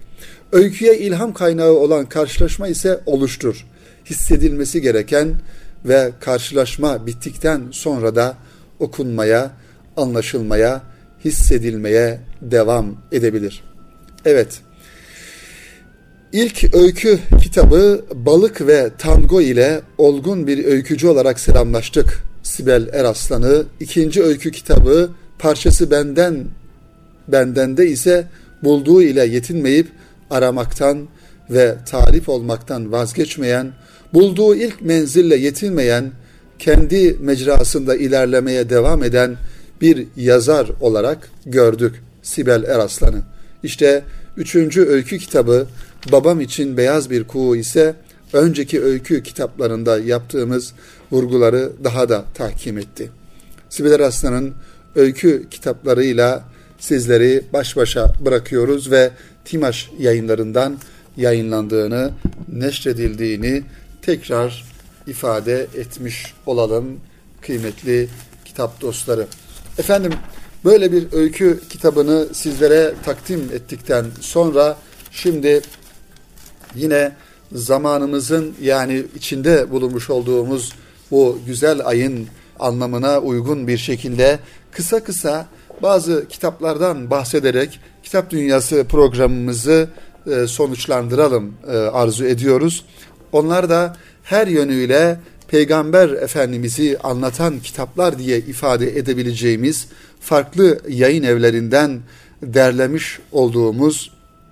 [0.51, 3.65] Öyküye ilham kaynağı olan karşılaşma ise oluştur.
[4.05, 5.33] Hissedilmesi gereken
[5.85, 8.37] ve karşılaşma bittikten sonra da
[8.79, 9.51] okunmaya,
[9.97, 10.81] anlaşılmaya,
[11.25, 13.63] hissedilmeye devam edebilir.
[14.25, 14.61] Evet,
[16.35, 23.63] İlk öykü kitabı Balık ve Tango ile olgun bir öykücü olarak selamlaştık Sibel Eraslan'ı.
[23.79, 25.09] İkinci öykü kitabı
[25.39, 26.45] Parçası Benden,
[27.27, 28.27] Bendende ise
[28.63, 29.87] bulduğu ile yetinmeyip
[30.29, 31.07] aramaktan
[31.49, 33.71] ve tarif olmaktan vazgeçmeyen,
[34.13, 36.11] bulduğu ilk menzille yetinmeyen,
[36.59, 39.37] kendi mecrasında ilerlemeye devam eden
[39.81, 43.21] bir yazar olarak gördük Sibel Eraslan'ı.
[43.63, 44.03] İşte
[44.37, 45.67] üçüncü öykü kitabı
[46.11, 47.95] Babam için Beyaz Bir Kuğu ise
[48.33, 50.73] önceki öykü kitaplarında yaptığımız
[51.11, 53.09] vurguları daha da tahkim etti.
[53.69, 54.53] Sibel Eraslan'ın
[54.95, 56.43] öykü kitaplarıyla
[56.79, 59.11] sizleri baş başa bırakıyoruz ve
[59.45, 60.77] Timaş yayınlarından
[61.17, 62.11] yayınlandığını,
[62.53, 63.63] neşredildiğini
[64.01, 64.65] tekrar
[65.07, 66.99] ifade etmiş olalım
[67.41, 68.07] kıymetli
[68.45, 69.27] kitap dostları.
[69.79, 70.13] Efendim
[70.65, 74.77] böyle bir öykü kitabını sizlere takdim ettikten sonra
[75.11, 75.61] şimdi
[76.75, 77.11] yine
[77.51, 80.73] zamanımızın yani içinde bulunmuş olduğumuz
[81.11, 82.27] bu güzel ayın
[82.59, 84.39] anlamına uygun bir şekilde
[84.71, 85.47] kısa kısa
[85.81, 89.89] bazı kitaplardan bahsederek Kitap Dünyası programımızı
[90.27, 92.85] e, sonuçlandıralım e, arzu ediyoruz.
[93.31, 99.87] Onlar da her yönüyle Peygamber Efendimiz'i anlatan kitaplar diye ifade edebileceğimiz
[100.19, 101.99] farklı yayın evlerinden
[102.41, 104.11] derlemiş olduğumuz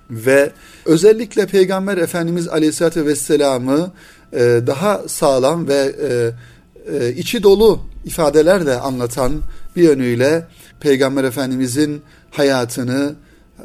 [0.10, 0.52] ve
[0.86, 3.92] özellikle Peygamber Efendimiz Aleyhisselatü Vesselam'ı
[4.34, 5.94] e, daha sağlam ve
[7.16, 9.42] içi dolu ifadelerle anlatan
[9.76, 10.46] bir yönüyle
[10.80, 12.02] Peygamber Efendimizin
[12.32, 13.16] hayatını,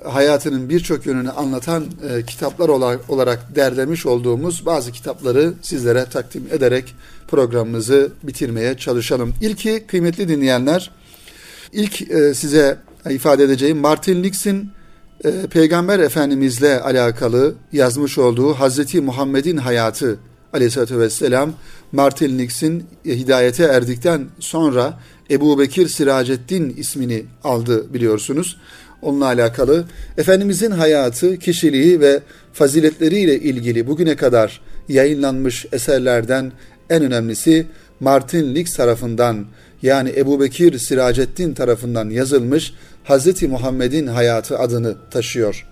[0.05, 2.69] hayatının birçok yönünü anlatan e, kitaplar
[3.09, 6.95] olarak, derlemiş olduğumuz bazı kitapları sizlere takdim ederek
[7.29, 9.35] programımızı bitirmeye çalışalım.
[9.41, 10.91] İlki kıymetli dinleyenler,
[11.73, 12.79] ilk e, size
[13.11, 14.71] ifade edeceğim Martin Nix'in
[15.25, 20.19] e, Peygamber Efendimizle alakalı yazmış olduğu Hazreti Muhammed'in hayatı
[20.53, 21.53] aleyhissalatü vesselam
[21.93, 24.99] Martin Nix'in hidayete erdikten sonra
[25.31, 28.57] Ebu Bekir Siraceddin ismini aldı biliyorsunuz
[29.03, 29.85] onunla alakalı
[30.19, 32.21] Efendimizin hayatı, kişiliği ve
[32.53, 36.53] faziletleriyle ilgili bugüne kadar yayınlanmış eserlerden
[36.91, 37.67] en önemlisi
[38.01, 39.47] Martin Lix tarafından
[39.83, 43.43] yani Ebu Bekir Siraceddin tarafından yazılmış Hz.
[43.43, 45.67] Muhammed'in hayatı adını taşıyor.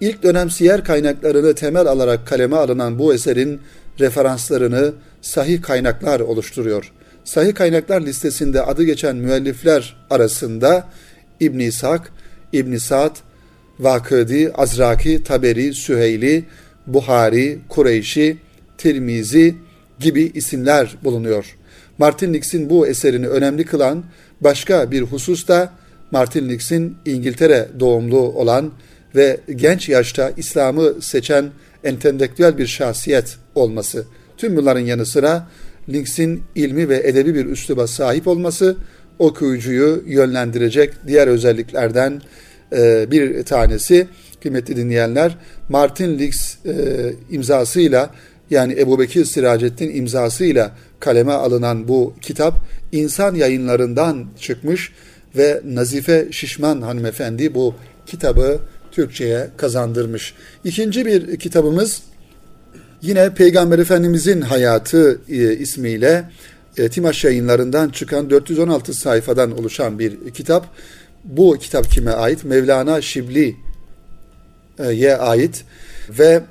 [0.00, 3.60] İlk dönem siyer kaynaklarını temel alarak kaleme alınan bu eserin
[4.00, 6.92] referanslarını sahih kaynaklar oluşturuyor.
[7.24, 10.88] Sahih kaynaklar listesinde adı geçen müellifler arasında
[11.40, 12.12] İbn İshak,
[12.52, 13.16] İbn Sa'd,
[13.80, 16.44] Vakıdi, Azraki, Taberi, Süheyli,
[16.86, 18.36] Buhari, Kureyşi,
[18.78, 19.54] Tirmizi
[20.00, 21.56] gibi isimler bulunuyor.
[21.98, 24.04] Martin Nix'in bu eserini önemli kılan
[24.40, 25.72] başka bir husus da
[26.10, 28.72] Martin Nix'in İngiltere doğumlu olan
[29.14, 31.50] ve genç yaşta İslam'ı seçen
[31.84, 34.04] entelektüel bir şahsiyet olması.
[34.36, 35.48] Tüm bunların yanı sıra
[35.88, 38.76] Nix'in ilmi ve edebi bir üsluba sahip olması
[39.18, 42.22] okuyucuyu yönlendirecek diğer özelliklerden
[42.72, 44.08] e, bir tanesi
[44.42, 45.36] kıymetli dinleyenler
[45.68, 46.74] Martin Lix e,
[47.30, 48.10] imzasıyla
[48.50, 52.54] yani Ebu Bekir Siracettin imzasıyla kaleme alınan bu kitap
[52.92, 54.92] insan yayınlarından çıkmış
[55.36, 57.74] ve Nazife Şişman hanımefendi bu
[58.06, 58.58] kitabı
[58.92, 60.34] Türkçe'ye kazandırmış.
[60.64, 62.02] İkinci bir kitabımız
[63.02, 66.24] yine Peygamber Efendimizin hayatı e, ismiyle
[66.76, 70.66] e, Timaş yayınlarından çıkan 416 sayfadan oluşan bir kitap.
[71.24, 72.44] Bu kitap kime ait?
[72.44, 73.56] Mevlana Şibli'ye
[75.16, 75.64] ait
[76.08, 76.42] ve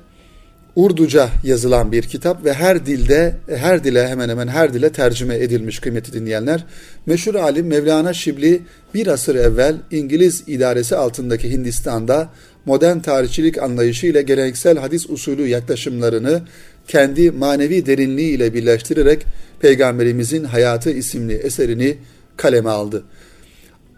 [0.76, 5.78] Urduca yazılan bir kitap ve her dilde, her dile hemen hemen her dile tercüme edilmiş
[5.78, 6.64] kıymetli dinleyenler.
[7.06, 8.62] Meşhur alim Mevlana Şibli
[8.94, 12.28] bir asır evvel İngiliz idaresi altındaki Hindistan'da
[12.64, 16.42] modern tarihçilik anlayışı ile geleneksel hadis usulü yaklaşımlarını
[16.88, 19.26] kendi manevi derinliği ile birleştirerek
[19.60, 21.96] Peygamberimizin Hayatı isimli eserini
[22.36, 23.04] kaleme aldı.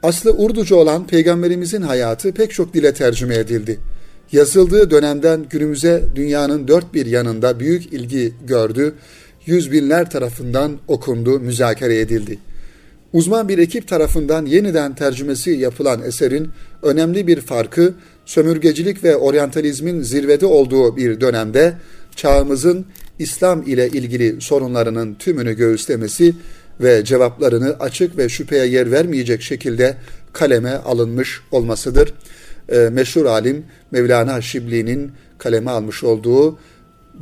[0.03, 3.78] Aslı Urduca olan Peygamberimizin hayatı pek çok dile tercüme edildi.
[4.32, 8.95] yazıldığı dönemden günümüze dünyanın dört bir yanında büyük ilgi gördü,
[9.47, 12.39] yüz binler tarafından okundu, müzakere edildi.
[13.12, 16.49] Uzman bir ekip tarafından yeniden tercümesi yapılan eserin
[16.82, 17.95] önemli bir farkı,
[18.26, 21.74] sömürgecilik ve oryantalizmin zirvede olduğu bir dönemde
[22.16, 22.86] çağımızın
[23.18, 26.34] İslam ile ilgili sorunlarının tümünü göğüslemesi
[26.80, 29.96] ve cevaplarını açık ve şüpheye yer vermeyecek şekilde
[30.32, 32.14] kaleme alınmış olmasıdır.
[32.68, 36.58] E, meşhur alim Mevlana Şibli'nin kaleme almış olduğu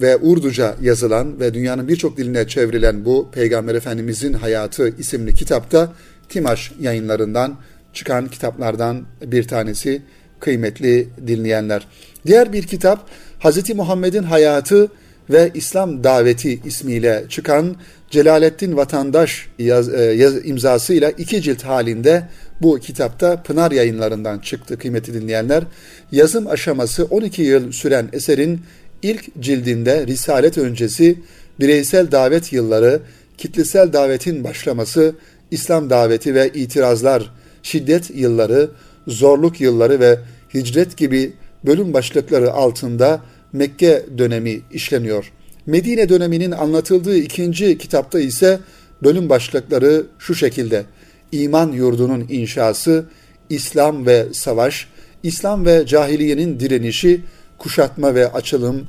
[0.00, 5.92] ve Urduca yazılan ve dünyanın birçok diline çevrilen bu Peygamber Efendimizin Hayatı isimli kitapta
[6.28, 7.58] Timaş yayınlarından
[7.92, 10.02] çıkan kitaplardan bir tanesi
[10.40, 11.88] kıymetli dinleyenler.
[12.26, 13.10] Diğer bir kitap
[13.42, 13.74] Hz.
[13.74, 14.88] Muhammed'in Hayatı
[15.30, 17.76] ve İslam Daveti ismiyle çıkan
[18.10, 22.28] Celalettin Vatandaş yaz, e, yaz, imzasıyla iki cilt halinde
[22.60, 25.64] bu kitapta Pınar yayınlarından çıktı kıymetli dinleyenler.
[26.12, 28.60] Yazım aşaması 12 yıl süren eserin
[29.02, 31.18] ilk cildinde Risalet öncesi,
[31.60, 33.00] bireysel davet yılları,
[33.38, 35.14] kitlesel davetin başlaması,
[35.50, 37.30] İslam daveti ve itirazlar,
[37.62, 38.70] şiddet yılları,
[39.06, 40.18] zorluk yılları ve
[40.54, 41.32] hicret gibi
[41.66, 43.20] bölüm başlıkları altında
[43.52, 45.32] Mekke dönemi işleniyor.
[45.66, 48.60] Medine döneminin anlatıldığı ikinci kitapta ise
[49.02, 50.84] bölüm başlıkları şu şekilde.
[51.32, 53.04] İman yurdunun inşası,
[53.50, 54.88] İslam ve savaş,
[55.22, 57.20] İslam ve cahiliyenin direnişi,
[57.58, 58.86] kuşatma ve açılım,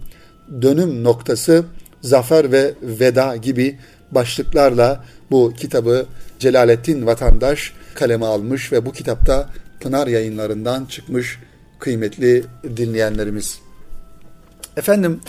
[0.62, 1.66] dönüm noktası,
[2.02, 3.80] zafer ve veda gibi
[4.12, 6.06] başlıklarla bu kitabı
[6.40, 9.50] Celalettin Vatandaş kaleme almış ve bu kitapta
[9.80, 11.40] Pınar yayınlarından çıkmış
[11.80, 12.44] kıymetli
[12.78, 13.63] dinleyenlerimiz.
[14.78, 15.20] Efendim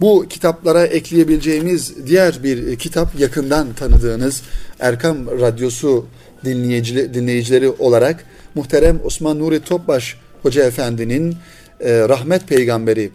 [0.00, 4.42] bu kitaplara ekleyebileceğimiz diğer bir kitap yakından tanıdığınız
[4.80, 6.06] Erkam Radyosu
[6.44, 8.24] dinleyicileri olarak
[8.54, 11.36] muhterem Osman Nuri Topbaş Hoca Efendi'nin
[11.80, 13.10] e, Rahmet Peygamberi,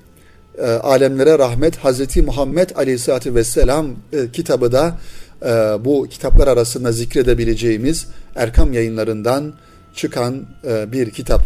[0.58, 4.98] e, Alemlere Rahmet Hazreti Muhammed Aleyhisselatü Vesselam e, kitabı da
[5.42, 5.48] e,
[5.86, 9.54] bu kitaplar arasında zikredebileceğimiz Erkam yayınlarından
[9.96, 11.42] çıkan e, bir kitap.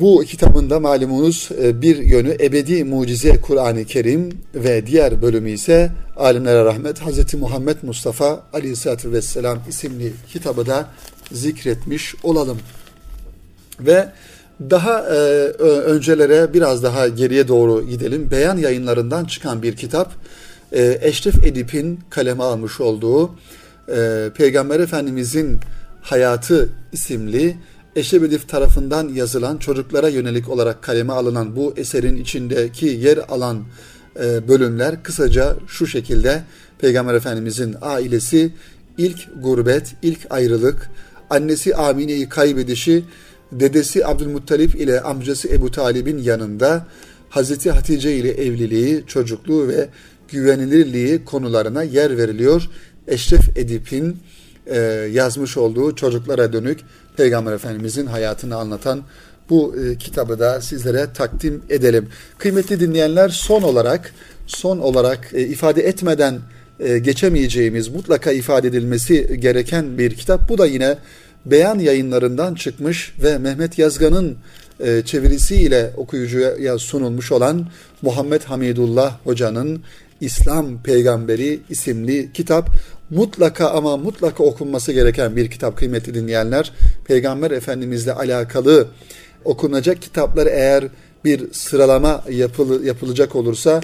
[0.00, 6.64] Bu kitabında malumunuz e, bir yönü ebedi mucize Kur'an-ı Kerim ve diğer bölümü ise Alimlere
[6.64, 7.34] Rahmet Hz.
[7.34, 10.88] Muhammed Mustafa Aleyhisselatü Vesselam isimli kitabı da
[11.32, 12.58] zikretmiş olalım.
[13.80, 14.08] Ve
[14.60, 15.14] daha e,
[15.64, 18.30] öncelere biraz daha geriye doğru gidelim.
[18.30, 20.12] Beyan yayınlarından çıkan bir kitap
[20.72, 23.30] e, Eşref Edip'in kaleme almış olduğu
[24.36, 25.60] Peygamber Efendimizin
[26.02, 27.56] Hayatı isimli
[27.96, 33.64] Eşref Edip tarafından yazılan çocuklara yönelik olarak kaleme alınan bu eserin içindeki yer alan
[34.20, 36.42] e, bölümler kısaca şu şekilde
[36.78, 38.52] Peygamber Efendimizin ailesi
[38.98, 40.90] ilk gurbet, ilk ayrılık,
[41.30, 43.04] annesi Amine'yi kaybedişi,
[43.52, 46.86] dedesi Abdülmuttalip ile amcası Ebu Talib'in yanında
[47.28, 49.88] Hazreti Hatice ile evliliği, çocukluğu ve
[50.28, 52.68] güvenilirliği konularına yer veriliyor.
[53.08, 54.16] Eşref Edip'in
[54.66, 54.78] e,
[55.12, 56.80] yazmış olduğu çocuklara dönük
[57.16, 59.02] Peygamber Efendimizin hayatını anlatan
[59.50, 62.08] bu e, kitabı da sizlere takdim edelim.
[62.38, 64.12] Kıymetli dinleyenler son olarak
[64.46, 66.38] son olarak e, ifade etmeden
[66.80, 70.48] e, geçemeyeceğimiz mutlaka ifade edilmesi gereken bir kitap.
[70.48, 70.98] Bu da yine
[71.46, 74.36] Beyan yayınlarından çıkmış ve Mehmet Yazgan'ın
[75.04, 77.66] çevirisiyle okuyucuya sunulmuş olan
[78.02, 79.82] Muhammed Hamidullah Hoca'nın
[80.20, 82.70] İslam Peygamberi isimli kitap
[83.10, 86.72] mutlaka ama mutlaka okunması gereken bir kitap kıymetli dinleyenler.
[87.04, 88.88] Peygamber Efendimizle alakalı
[89.44, 90.84] okunacak kitaplar eğer
[91.24, 93.80] bir sıralama yapıl, yapılacak olursa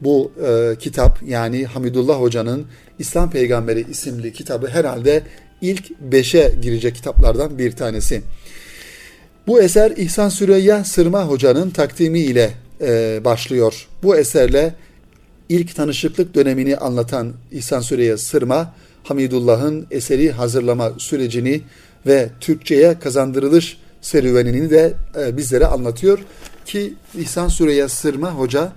[0.00, 2.66] bu e, kitap yani Hamidullah Hoca'nın
[2.98, 5.22] İslam Peygamberi isimli kitabı herhalde
[5.60, 8.22] ilk beşe girecek kitaplardan bir tanesi.
[9.46, 12.50] Bu eser İhsan Süreyya Sırma Hoca'nın takdimi ile
[12.80, 13.88] e, başlıyor.
[14.02, 14.74] Bu eserle
[15.48, 18.74] ilk tanışıklık dönemini anlatan İhsan Süreyya Sırma,
[19.04, 21.62] Hamidullah'ın eseri hazırlama sürecini
[22.06, 26.18] ve Türkçe'ye kazandırılış serüvenini de e, bizlere anlatıyor
[26.64, 28.72] ki İhsan Süreyya Sırma Hoca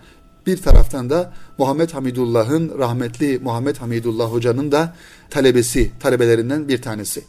[0.46, 4.96] bir taraftan da Muhammed Hamidullah'ın rahmetli Muhammed Hamidullah Hoca'nın da
[5.30, 7.24] talebesi, talebelerinden bir tanesi.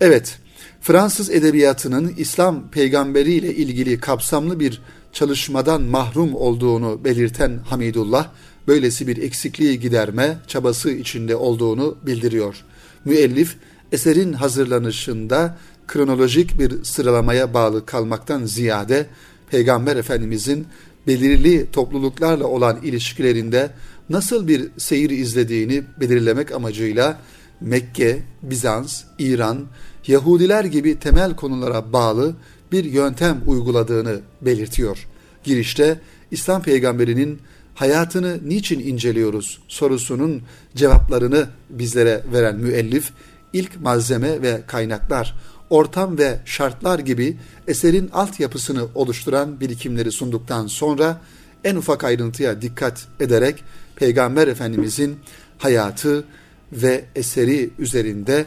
[0.00, 0.38] Evet,
[0.80, 4.82] Fransız edebiyatının İslam peygamberi ile ilgili kapsamlı bir
[5.18, 8.28] çalışmadan mahrum olduğunu belirten Hamidullah,
[8.68, 12.64] böylesi bir eksikliği giderme çabası içinde olduğunu bildiriyor.
[13.04, 13.56] Müellif,
[13.92, 15.58] eserin hazırlanışında
[15.88, 19.06] kronolojik bir sıralamaya bağlı kalmaktan ziyade,
[19.50, 20.66] Peygamber Efendimizin
[21.06, 23.70] belirli topluluklarla olan ilişkilerinde
[24.08, 27.20] nasıl bir seyir izlediğini belirlemek amacıyla
[27.60, 29.66] Mekke, Bizans, İran,
[30.06, 32.36] Yahudiler gibi temel konulara bağlı
[32.72, 35.06] bir yöntem uyguladığını belirtiyor.
[35.44, 36.00] Girişte
[36.30, 37.40] İslam peygamberinin
[37.74, 40.42] hayatını niçin inceliyoruz sorusunun
[40.76, 43.12] cevaplarını bizlere veren müellif
[43.52, 45.34] ilk malzeme ve kaynaklar,
[45.70, 51.20] ortam ve şartlar gibi eserin altyapısını oluşturan birikimleri sunduktan sonra
[51.64, 53.64] en ufak ayrıntıya dikkat ederek
[53.96, 55.18] Peygamber Efendimizin
[55.58, 56.24] hayatı
[56.72, 58.44] ve eseri üzerinde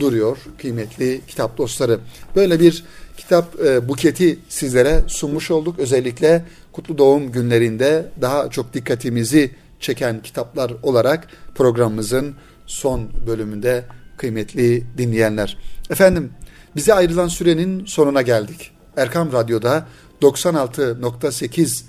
[0.00, 2.00] duruyor kıymetli kitap dostları.
[2.36, 2.84] Böyle bir
[3.22, 5.78] kitap e, buketi sizlere sunmuş olduk.
[5.78, 9.50] Özellikle kutlu doğum günlerinde daha çok dikkatimizi
[9.80, 12.34] çeken kitaplar olarak programımızın
[12.66, 13.84] son bölümünde
[14.16, 15.58] kıymetli dinleyenler.
[15.90, 16.32] Efendim
[16.76, 18.70] bize ayrılan sürenin sonuna geldik.
[18.96, 19.86] Erkam Radyo'da
[20.22, 21.82] 96.8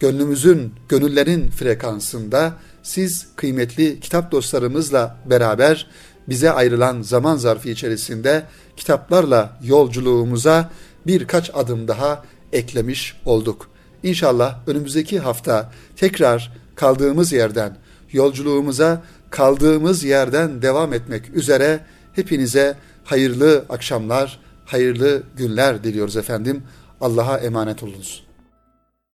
[0.00, 5.86] gönlümüzün, gönüllerin frekansında siz kıymetli kitap dostlarımızla beraber
[6.28, 8.44] bize ayrılan zaman zarfı içerisinde
[8.78, 10.70] kitaplarla yolculuğumuza
[11.06, 13.70] birkaç adım daha eklemiş olduk.
[14.02, 17.76] İnşallah önümüzdeki hafta tekrar kaldığımız yerden
[18.12, 21.80] yolculuğumuza kaldığımız yerden devam etmek üzere
[22.12, 26.62] hepinize hayırlı akşamlar, hayırlı günler diliyoruz efendim.
[27.00, 28.27] Allah'a emanet olunuz.